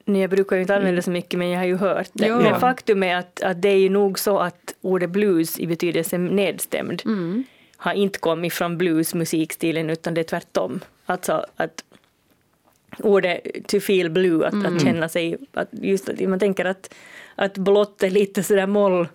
Nej, 0.05 0.21
jag 0.21 0.31
brukar 0.31 0.57
ju 0.57 0.63
inte 0.63 0.75
använda 0.77 0.97
det 0.97 1.03
så 1.03 1.11
mycket, 1.11 1.39
men 1.39 1.51
jag 1.51 1.59
har 1.59 1.67
ju 1.67 1.77
hört 1.77 2.11
det. 2.13 2.27
Ja. 2.27 2.39
Men 2.41 2.61
faktum 2.61 3.03
är 3.03 3.17
att, 3.17 3.43
att 3.43 3.63
det 3.63 3.69
är 3.69 3.79
ju 3.79 3.89
nog 3.89 4.19
så 4.19 4.39
att 4.39 4.75
ordet 4.81 5.11
blues 5.11 5.59
i 5.59 5.67
betydelse 5.67 6.19
nedstämd 6.19 7.03
har 7.77 7.93
inte 7.93 8.19
kommit 8.19 8.53
från 8.53 8.79
bluesmusikstilen, 8.79 9.91
utan 9.91 10.15
det 10.15 10.21
är 10.21 10.25
tvärtom. 10.25 10.81
Alltså 11.07 11.47
att 11.57 11.85
ordet 12.99 13.41
to 13.69 13.81
feel 13.81 14.11
blue, 14.11 14.47
att, 14.47 14.67
att 14.67 14.83
känna 14.83 15.09
sig... 15.09 15.37
Att 15.53 15.69
just 15.71 16.09
att 16.09 16.21
man 16.21 16.39
tänker 16.39 16.65
att, 16.65 16.95
att 17.35 17.59
blått 17.59 18.03
är 18.03 18.11
lite 18.11 18.43
sådär 18.43 18.67
moll, 18.67 19.09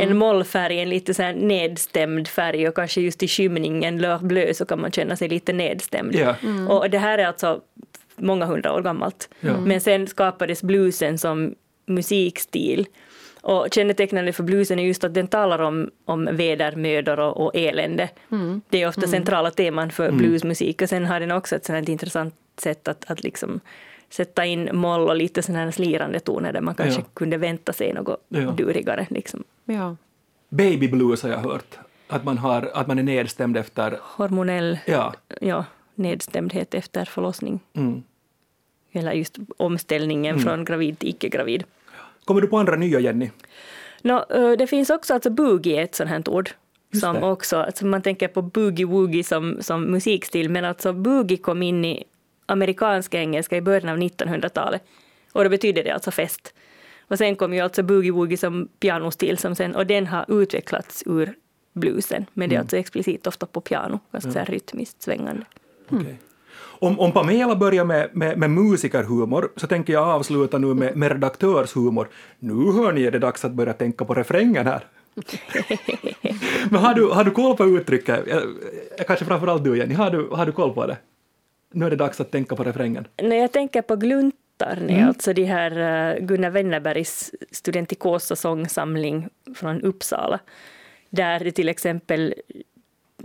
en 0.00 0.16
mollfärg, 0.16 0.80
en 0.80 0.88
lite 0.88 1.14
sådär 1.14 1.32
nedstämd 1.34 2.28
färg 2.28 2.68
och 2.68 2.74
kanske 2.74 3.00
just 3.00 3.22
i 3.22 3.28
skymningen, 3.28 3.98
leur 3.98 4.18
bleu, 4.18 4.54
så 4.54 4.64
kan 4.66 4.80
man 4.80 4.92
känna 4.92 5.16
sig 5.16 5.28
lite 5.28 5.52
nedstämd. 5.52 6.14
Ja. 6.14 6.34
Och 6.68 6.90
det 6.90 6.98
här 6.98 7.18
är 7.18 7.26
alltså 7.26 7.60
många 8.16 8.44
hundra 8.44 8.72
år 8.72 8.82
gammalt. 8.82 9.28
Ja. 9.40 9.60
Men 9.60 9.80
sen 9.80 10.06
skapades 10.06 10.62
bluesen 10.62 11.18
som 11.18 11.54
musikstil. 11.86 12.86
Och 13.40 13.68
kännetecknande 13.72 14.32
för 14.32 14.42
bluesen 14.42 14.78
är 14.78 14.84
just 14.84 15.04
att 15.04 15.14
den 15.14 15.28
talar 15.28 15.58
om, 15.58 15.90
om 16.04 16.28
vädermödor 16.32 17.20
och, 17.20 17.44
och 17.44 17.56
elände. 17.56 18.08
Det 18.68 18.82
är 18.82 18.88
ofta 18.88 19.06
centrala 19.06 19.50
teman 19.50 19.90
för 19.90 20.12
bluesmusik. 20.12 20.82
Och 20.82 20.88
sen 20.88 21.04
har 21.04 21.20
den 21.20 21.30
också 21.30 21.56
ett 21.56 21.64
sånt 21.64 21.88
intressant 21.88 22.34
sätt 22.58 22.88
att, 22.88 23.10
att 23.10 23.22
liksom 23.22 23.60
sätta 24.10 24.44
in 24.46 24.68
moll 24.72 25.00
och 25.08 25.16
lite 25.16 25.42
sådana 25.42 25.64
här 25.64 25.70
slirande 25.70 26.20
toner 26.20 26.52
där 26.52 26.60
man 26.60 26.74
kanske 26.74 27.00
Ja. 27.00 27.06
kunde 27.14 27.36
vänta 27.36 27.72
sig 27.72 27.92
något 27.92 28.24
Ja. 28.28 28.40
durigare. 28.50 29.06
Liksom. 29.10 29.44
Ja. 29.64 29.96
Baby 30.48 30.88
blues 30.88 31.22
har 31.22 31.30
jag 31.30 31.38
hört. 31.38 31.78
Att 32.08 32.24
man, 32.24 32.38
har, 32.38 32.70
att 32.74 32.86
man 32.86 32.98
är 32.98 33.02
nedstämd 33.02 33.56
efter... 33.56 33.98
Hormonell 34.02 34.78
Ja. 34.86 35.14
ja, 35.40 35.64
nedstämdhet 35.94 36.74
efter 36.74 37.04
förlossning. 37.04 37.60
Mm. 37.74 38.02
Eller 38.92 39.12
just 39.12 39.36
omställningen 39.56 40.38
från 40.38 40.64
gravid 40.64 40.98
till 40.98 41.08
icke-gravid. 41.08 41.64
Kommer 42.24 42.40
du 42.40 42.46
på 42.46 42.58
andra 42.58 42.76
nya, 42.76 43.00
Jenny? 43.00 43.30
Ö, 44.28 44.56
det 44.56 44.66
finns 44.66 44.90
också, 44.90 45.14
alltså 45.14 45.30
boogie 45.30 45.80
är 45.80 45.84
ett 45.84 45.94
sånt 45.94 46.10
här 46.10 46.28
ord. 46.28 46.50
Som 47.00 47.22
också, 47.22 47.56
alltså 47.56 47.86
man 47.86 48.02
tänker 48.02 48.28
på 48.28 48.42
boogie-woogie 48.42 49.22
som, 49.22 49.58
som 49.60 49.82
musikstil, 49.84 50.48
men 50.50 50.64
alltså 50.64 50.92
boogie 50.92 51.36
kom 51.36 51.62
in 51.62 51.84
i 51.84 52.04
amerikanska 52.46 53.20
engelska 53.20 53.56
i 53.56 53.60
början 53.60 53.88
av 53.88 53.98
1900-talet. 53.98 54.82
Och 55.32 55.44
då 55.44 55.50
betyder 55.50 55.84
det 55.84 55.90
alltså 55.90 56.10
fest. 56.10 56.54
Och 57.08 57.18
sen 57.18 57.36
kom 57.36 57.54
ju 57.54 57.60
alltså 57.60 57.82
boogie-woogie 57.82 58.36
som 58.36 58.68
pianostil, 58.80 59.38
som 59.38 59.54
sen, 59.54 59.74
och 59.74 59.86
den 59.86 60.06
har 60.06 60.42
utvecklats 60.42 61.02
ur 61.06 61.34
bluesen. 61.72 62.26
Men 62.32 62.48
det 62.48 62.56
är 62.56 62.60
alltså 62.60 62.76
explicit 62.76 63.26
ofta 63.26 63.46
på 63.46 63.60
piano, 63.60 64.00
ganska 64.12 64.32
så 64.32 64.38
här 64.38 64.46
rytmiskt 64.46 65.02
svängande. 65.02 65.44
Okej. 65.88 66.18
Om, 66.78 67.00
om 67.00 67.12
Pamela 67.12 67.56
börjar 67.56 67.84
med, 67.84 68.10
med, 68.12 68.38
med 68.38 68.50
musikerhumor 68.50 69.52
så 69.56 69.66
tänker 69.66 69.92
jag 69.92 70.08
avsluta 70.08 70.58
nu 70.58 70.74
med, 70.74 70.96
med 70.96 71.12
redaktörshumor. 71.12 72.08
Nu 72.38 72.72
hör 72.72 72.92
ni, 72.92 73.04
är 73.04 73.10
det 73.10 73.18
dags 73.18 73.44
att 73.44 73.52
börja 73.52 73.72
tänka 73.72 74.04
på 74.04 74.14
refrängen 74.14 74.66
här. 74.66 74.84
Men 76.70 76.80
har 76.80 76.94
du, 76.94 77.08
har 77.08 77.24
du 77.24 77.30
koll 77.30 77.56
på 77.56 77.64
uttrycket? 77.64 78.24
Kanske 79.06 79.24
framförallt 79.24 79.64
du 79.64 79.78
Jenny, 79.78 79.94
har 79.94 80.10
du, 80.10 80.28
har 80.32 80.46
du 80.46 80.52
koll 80.52 80.72
på 80.72 80.86
det? 80.86 80.96
Nu 81.72 81.86
är 81.86 81.90
det 81.90 81.96
dags 81.96 82.20
att 82.20 82.30
tänka 82.30 82.56
på 82.56 82.64
refrängen. 82.64 83.08
När 83.22 83.36
jag 83.36 83.52
tänker 83.52 83.82
på 83.82 83.96
gluntarne, 83.96 85.06
alltså 85.06 85.32
de 85.32 85.44
här 85.44 85.72
uh, 86.16 86.26
Gunnar 86.26 86.50
Wennerbergs 86.50 87.34
studentikosa 87.50 88.36
sångsamling 88.36 89.28
från 89.54 89.82
Uppsala, 89.82 90.38
där 91.10 91.40
det 91.40 91.52
till 91.52 91.68
exempel 91.68 92.34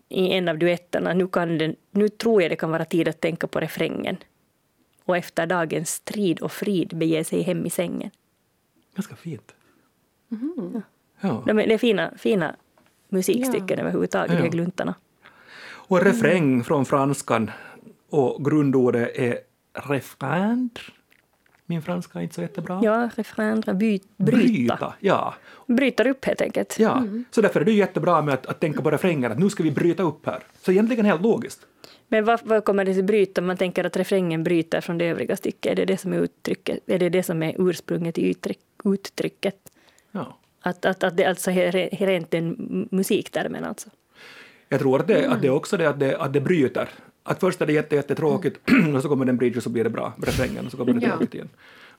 i 0.09 0.31
en 0.33 0.47
av 0.49 0.57
duetterna, 0.57 1.13
nu, 1.13 1.27
kan 1.27 1.57
den, 1.57 1.75
nu 1.91 2.09
tror 2.09 2.41
jag 2.41 2.51
det 2.51 2.55
kan 2.55 2.71
vara 2.71 2.85
tid 2.85 3.07
att 3.07 3.19
tänka 3.21 3.47
på 3.47 3.59
refrängen. 3.59 4.17
Och 5.05 5.17
efter 5.17 5.45
dagens 5.47 5.89
strid 5.89 6.39
och 6.39 6.51
frid 6.51 6.97
bege 6.97 7.23
sig 7.23 7.41
hem 7.41 7.65
i 7.65 7.69
sängen. 7.69 8.09
Ganska 8.95 9.15
fint. 9.15 9.55
Ja. 11.21 11.43
De 11.45 11.59
är, 11.59 11.67
det 11.67 11.73
är 11.73 11.77
fina, 11.77 12.13
fina 12.17 12.55
musikstycken 13.09 13.79
överhuvudtaget, 13.79 14.31
de 14.31 14.37
Ja. 14.37 14.43
här 14.43 14.49
gluntarna. 14.49 14.95
Och 15.63 16.01
refräng 16.01 16.63
från 16.63 16.85
franskan 16.85 17.51
och 18.11 18.45
grundordet 18.45 19.11
är 19.15 19.37
refränd. 19.73 20.79
Min 21.65 21.81
franska 21.81 22.19
är 22.19 22.23
inte 22.23 22.35
så 22.35 22.41
jättebra. 22.41 22.79
Ja, 22.83 23.09
refrän, 23.15 23.63
by, 23.73 23.99
bryta. 24.17 24.93
Ja. 24.99 25.33
Bryter 25.67 26.07
upp 26.07 26.25
helt 26.25 26.41
enkelt. 26.41 26.79
ja. 26.79 27.03
Så 27.31 27.41
därför 27.41 27.61
är 27.61 27.65
det 27.65 27.71
jättebra 27.71 28.21
med 28.21 28.33
att, 28.33 28.45
att 28.45 28.59
tänka 28.59 28.81
på 28.81 28.91
refrängen, 28.91 29.31
att 29.31 29.39
nu 29.39 29.49
ska 29.49 29.63
vi 29.63 29.71
bryta 29.71 30.03
upp 30.03 30.25
här. 30.25 30.39
Så 30.61 30.71
egentligen 30.71 31.05
helt 31.05 31.21
logiskt. 31.21 31.67
Men 32.07 32.25
vad, 32.25 32.39
vad 32.43 32.65
kommer 32.65 32.85
det 32.85 32.93
till 32.93 33.03
bryta? 33.03 33.41
Man 33.41 33.57
tänker 33.57 33.83
att 33.83 33.97
refrängen 33.97 34.43
bryter 34.43 34.81
från 34.81 34.97
det 34.97 35.05
övriga 35.05 35.35
stycket. 35.35 35.71
Är 35.71 35.75
det 35.75 35.85
det 35.85 35.97
som 35.97 36.13
är, 36.13 36.17
uttrycket? 36.17 36.79
Är, 36.89 36.99
det 36.99 37.09
det 37.09 37.23
som 37.23 37.43
är 37.43 37.55
ursprunget 37.57 38.17
i 38.17 38.29
uttryck, 38.29 38.59
uttrycket? 38.85 39.55
Ja. 40.11 40.37
Att, 40.61 40.85
att, 40.85 41.03
att 41.03 41.17
det 41.17 41.25
alltså 41.25 41.51
är 41.51 41.71
re- 41.71 42.05
rent 42.05 42.31
den 42.31 42.87
musiktermen 42.91 43.63
alltså? 43.63 43.89
Jag 44.69 44.79
tror 44.79 44.99
att 44.99 45.07
det, 45.07 45.25
att 45.25 45.41
det 45.41 45.47
är 45.47 45.51
också 45.51 45.77
det 45.77 45.89
att, 45.89 45.99
det 45.99 46.17
att 46.17 46.33
det 46.33 46.41
bryter. 46.41 46.89
Att 47.23 47.39
först 47.39 47.61
är 47.61 47.65
det 47.65 47.73
jätte, 47.73 47.95
jättetråkigt 47.95 48.59
och 48.95 49.01
så 49.01 49.09
kommer 49.09 49.25
den 49.25 49.37
bridge 49.37 49.57
och 49.57 49.63
så 49.63 49.69
blir 49.69 49.83
det 49.83 49.89
bra, 49.89 50.13
refrängen, 50.21 50.65
och 50.65 50.71
så 50.71 50.77
kommer 50.77 50.93
det 50.93 51.05
Ja. 51.05 51.09
tråkigt 51.11 51.33
igen. 51.33 51.49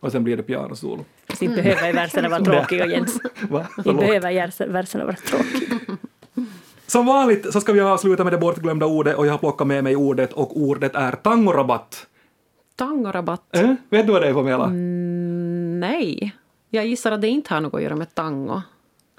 Och 0.01 0.13
sen 0.13 0.25
blir 0.25 0.37
det 0.37 0.43
pianosolo. 0.43 1.05
Så 1.39 1.45
inte 1.45 1.63
behöver 1.63 1.93
verserna 1.93 2.29
vara 2.29 2.41
tråkiga 2.45 2.87
Jens. 2.87 3.19
Va? 3.51 3.67
Inte 3.79 3.93
behöver 3.95 4.33
vers- 4.33 4.61
verserna 4.61 5.05
vara 5.05 5.17
tråkiga. 5.17 5.79
Som 6.87 7.07
vanligt 7.07 7.53
så 7.53 7.61
ska 7.61 7.73
vi 7.73 7.81
avsluta 7.81 8.25
med 8.25 8.33
det 8.33 8.39
bortglömda 8.39 8.87
ordet 8.87 9.17
och 9.17 9.27
jag 9.27 9.31
har 9.33 9.39
plockat 9.39 9.67
med 9.67 9.85
mig 9.85 9.97
ordet 9.97 10.33
och 10.33 10.57
ordet 10.61 10.95
är 10.95 11.13
tangorabatt. 11.13 12.07
Tangorabatt? 12.77 13.57
Äh? 13.57 13.75
Vet 13.91 14.07
du 14.07 14.13
vad 14.13 14.23
det 14.23 14.29
är 14.29 14.35
Pamela? 14.35 14.67
Nej. 15.87 16.33
Jag 16.71 16.87
gissar 16.87 17.13
att 17.13 17.21
det 17.21 17.29
inte 17.29 17.55
har 17.55 17.61
något 17.61 17.75
att 17.75 17.83
göra 17.83 17.97
med 17.97 18.15
tango. 18.15 18.61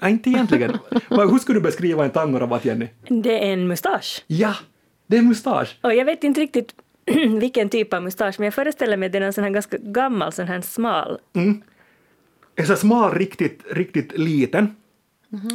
Nej, 0.02 0.12
inte 0.12 0.30
egentligen. 0.30 0.78
Hur 1.08 1.38
skulle 1.38 1.58
du 1.58 1.62
beskriva 1.62 2.04
en 2.04 2.10
tangorabatt, 2.10 2.64
Jenny? 2.64 2.88
Det 3.08 3.48
är 3.48 3.52
en 3.52 3.68
mustasch. 3.68 4.24
Ja, 4.26 4.54
det 5.06 5.16
är 5.16 5.22
mustasch. 5.22 5.78
Och 5.80 5.94
jag 5.94 6.04
vet 6.04 6.24
inte 6.24 6.40
riktigt 6.40 6.74
vilken 7.40 7.68
typ 7.68 7.94
av 7.94 8.02
mustasch, 8.02 8.34
men 8.38 8.44
jag 8.44 8.54
föreställer 8.54 8.96
mig 8.96 9.06
att 9.06 9.12
den 9.12 9.22
är 9.22 9.26
en 9.26 9.32
sån 9.32 9.44
här 9.44 9.50
ganska 9.50 9.76
gammal, 9.80 10.32
sån 10.32 10.48
här 10.48 10.60
smal. 10.60 11.18
är 12.56 12.64
så 12.64 12.76
smal, 12.76 13.14
riktigt, 13.14 13.62
riktigt 13.70 14.18
liten. 14.18 14.76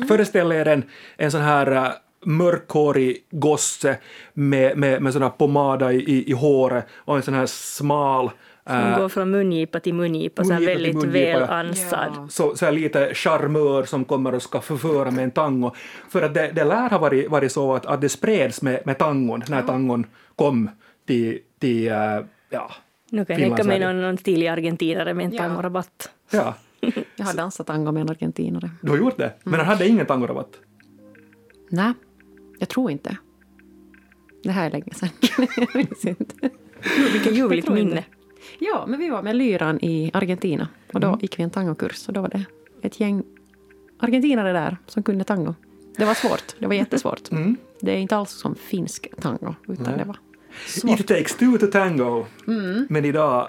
Föreställ 0.07 0.51
er 0.51 0.67
en, 0.67 0.83
en 1.17 1.31
sån 1.31 1.41
här 1.41 1.71
uh, 1.71 1.91
mörkhårig 2.25 3.17
gosse 3.31 3.97
med, 4.33 4.77
med, 4.77 5.01
med 5.01 5.13
sån 5.13 5.21
här 5.21 5.29
pomada 5.29 5.93
i, 5.93 5.97
i, 5.97 6.29
i 6.29 6.33
håret 6.33 6.85
och 6.91 7.15
en 7.15 7.23
sån 7.23 7.33
här 7.33 7.45
smal 7.45 8.31
Som 8.69 8.77
äh, 8.93 8.99
går 8.99 9.10
från 9.10 9.29
mungipa 9.32 9.79
till 9.79 9.93
mungipa, 9.93 10.43
så 10.43 10.49
mungipa 10.53 10.71
till 10.71 10.84
väldigt 10.84 10.95
mungipa, 10.95 11.39
väl 11.39 11.43
ansad. 11.49 12.12
Ja. 12.15 12.27
så, 12.29 12.55
så 12.55 12.71
lite 12.71 13.13
charmör 13.13 13.84
som 13.84 14.05
kommer 14.05 14.36
och 14.36 14.41
ska 14.41 14.62
förföra 14.62 15.12
med 15.12 15.23
en 15.23 15.32
tango. 15.32 15.71
För 16.10 16.21
att 16.21 16.34
det, 16.34 16.51
det 16.55 16.63
lär 16.63 16.89
ha 16.89 16.97
varit, 16.97 17.29
varit 17.29 17.51
så 17.51 17.73
att, 17.73 17.86
att 17.86 18.01
det 18.01 18.10
spreds 18.10 18.62
med, 18.62 18.82
med 18.86 18.97
tangon 18.97 19.43
när 19.47 19.62
tangon 19.62 20.05
kom 20.36 20.69
till, 21.08 21.39
till 21.60 21.88
äh, 21.88 21.95
ja, 22.49 22.71
Nu 23.10 23.25
kan 23.25 23.39
jag 23.39 23.47
tänka 23.47 23.63
mig 23.63 23.79
någon, 23.79 24.01
någon 24.01 24.17
stilig 24.17 24.47
argentinare 24.47 25.13
med 25.13 25.25
en 25.25 25.34
Ja. 25.34 25.41
tangorabatt. 25.43 26.10
ja. 26.32 26.53
Jag 27.15 27.25
har 27.25 27.34
dansat 27.34 27.67
tango 27.67 27.91
med 27.91 28.01
en 28.01 28.10
argentinare. 28.10 28.69
Du 28.82 28.89
har 28.89 28.97
gjort 28.97 29.17
det? 29.17 29.34
Men 29.43 29.53
han 29.60 29.65
hade 29.65 29.88
ingen 29.88 30.05
tangorabatt? 30.05 30.49
Nej, 31.69 31.93
jag 32.60 32.69
tror 32.69 32.91
inte. 32.91 33.17
Det 34.43 34.51
här 34.51 34.65
är 34.65 34.71
länge 34.71 34.93
sedan. 34.93 35.10
Jag 35.58 35.75
minns 35.75 36.05
inte. 36.05 36.49
Vilket 37.13 37.36
ljuvligt 37.36 37.69
minne. 37.69 38.03
Ja, 38.60 38.86
men 38.88 38.99
vi 38.99 39.10
var 39.10 39.21
med 39.23 39.36
lyran 39.36 39.80
i 39.82 40.12
Argentina 40.13 40.67
och 40.93 40.99
då 40.99 41.17
gick 41.21 41.39
vi 41.39 41.43
en 41.43 41.49
tangokurs 41.49 42.08
och 42.08 42.13
då 42.13 42.21
var 42.21 42.30
det 42.30 42.45
ett 42.82 42.99
gäng 42.99 43.23
argentinare 43.99 44.54
där 44.54 44.78
som 44.88 45.04
kunde 45.04 45.23
tango. 45.23 45.56
Det 45.97 46.06
var 46.06 46.13
svårt, 46.13 46.56
det 46.60 46.67
var 46.67 46.73
jättesvårt. 46.73 47.32
Mm. 47.32 47.58
Det 47.82 47.91
är 47.91 47.97
inte 47.97 48.15
alls 48.17 48.32
som 48.32 48.56
finsk 48.56 49.08
tango, 49.21 49.56
utan 49.67 49.86
Nej. 49.86 49.97
det 49.97 50.04
var 50.04 50.17
svårt. 50.65 50.99
It 50.99 51.08
takes 51.08 51.36
two 51.38 51.58
to 51.60 51.67
tango. 51.67 52.25
Men 52.89 53.06
idag 53.06 53.47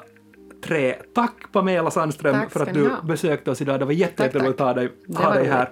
tre. 0.62 0.94
Tack 1.14 1.53
Pamela 1.53 1.90
Sandström 1.90 2.35
Tack 2.35 2.50
för 2.53 2.61
att 2.61 2.74
du 2.74 2.88
ha. 2.88 3.03
besökte 3.03 3.50
oss 3.50 3.62
idag. 3.62 3.81
Det 3.81 3.85
var 3.85 3.92
jätteroligt 3.92 4.61
att 4.61 4.66
ha 4.66 4.74
dig, 4.74 4.92
ha 5.16 5.35
dig 5.35 5.46
här. 5.46 5.68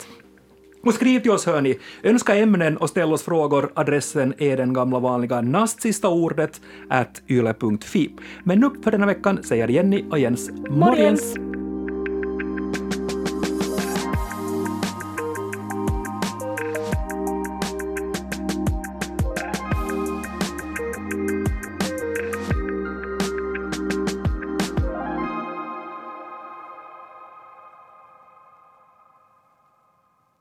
Och 0.88 0.94
skriv 0.94 1.20
till 1.20 1.30
oss 1.30 1.46
hörni. 1.46 1.78
Önska 2.02 2.34
ämnen 2.34 2.76
och 2.76 2.88
ställ 2.88 3.12
oss 3.12 3.22
frågor. 3.22 3.72
Adressen 3.74 4.34
är 4.38 4.56
den 4.56 4.72
gamla 4.72 4.98
vanliga 4.98 5.40
näst 5.40 5.82
sista 5.82 6.08
ordet 6.08 6.60
at 6.90 7.22
yle.fi. 7.28 8.10
Men 8.44 8.60
nu 8.60 8.70
för 8.84 8.90
denna 8.90 9.06
veckan 9.06 9.42
säger 9.42 9.68
Jenny 9.68 10.04
och 10.10 10.18
Jens 10.18 10.50
morgens. 10.50 11.36
Morgens! 11.36 11.57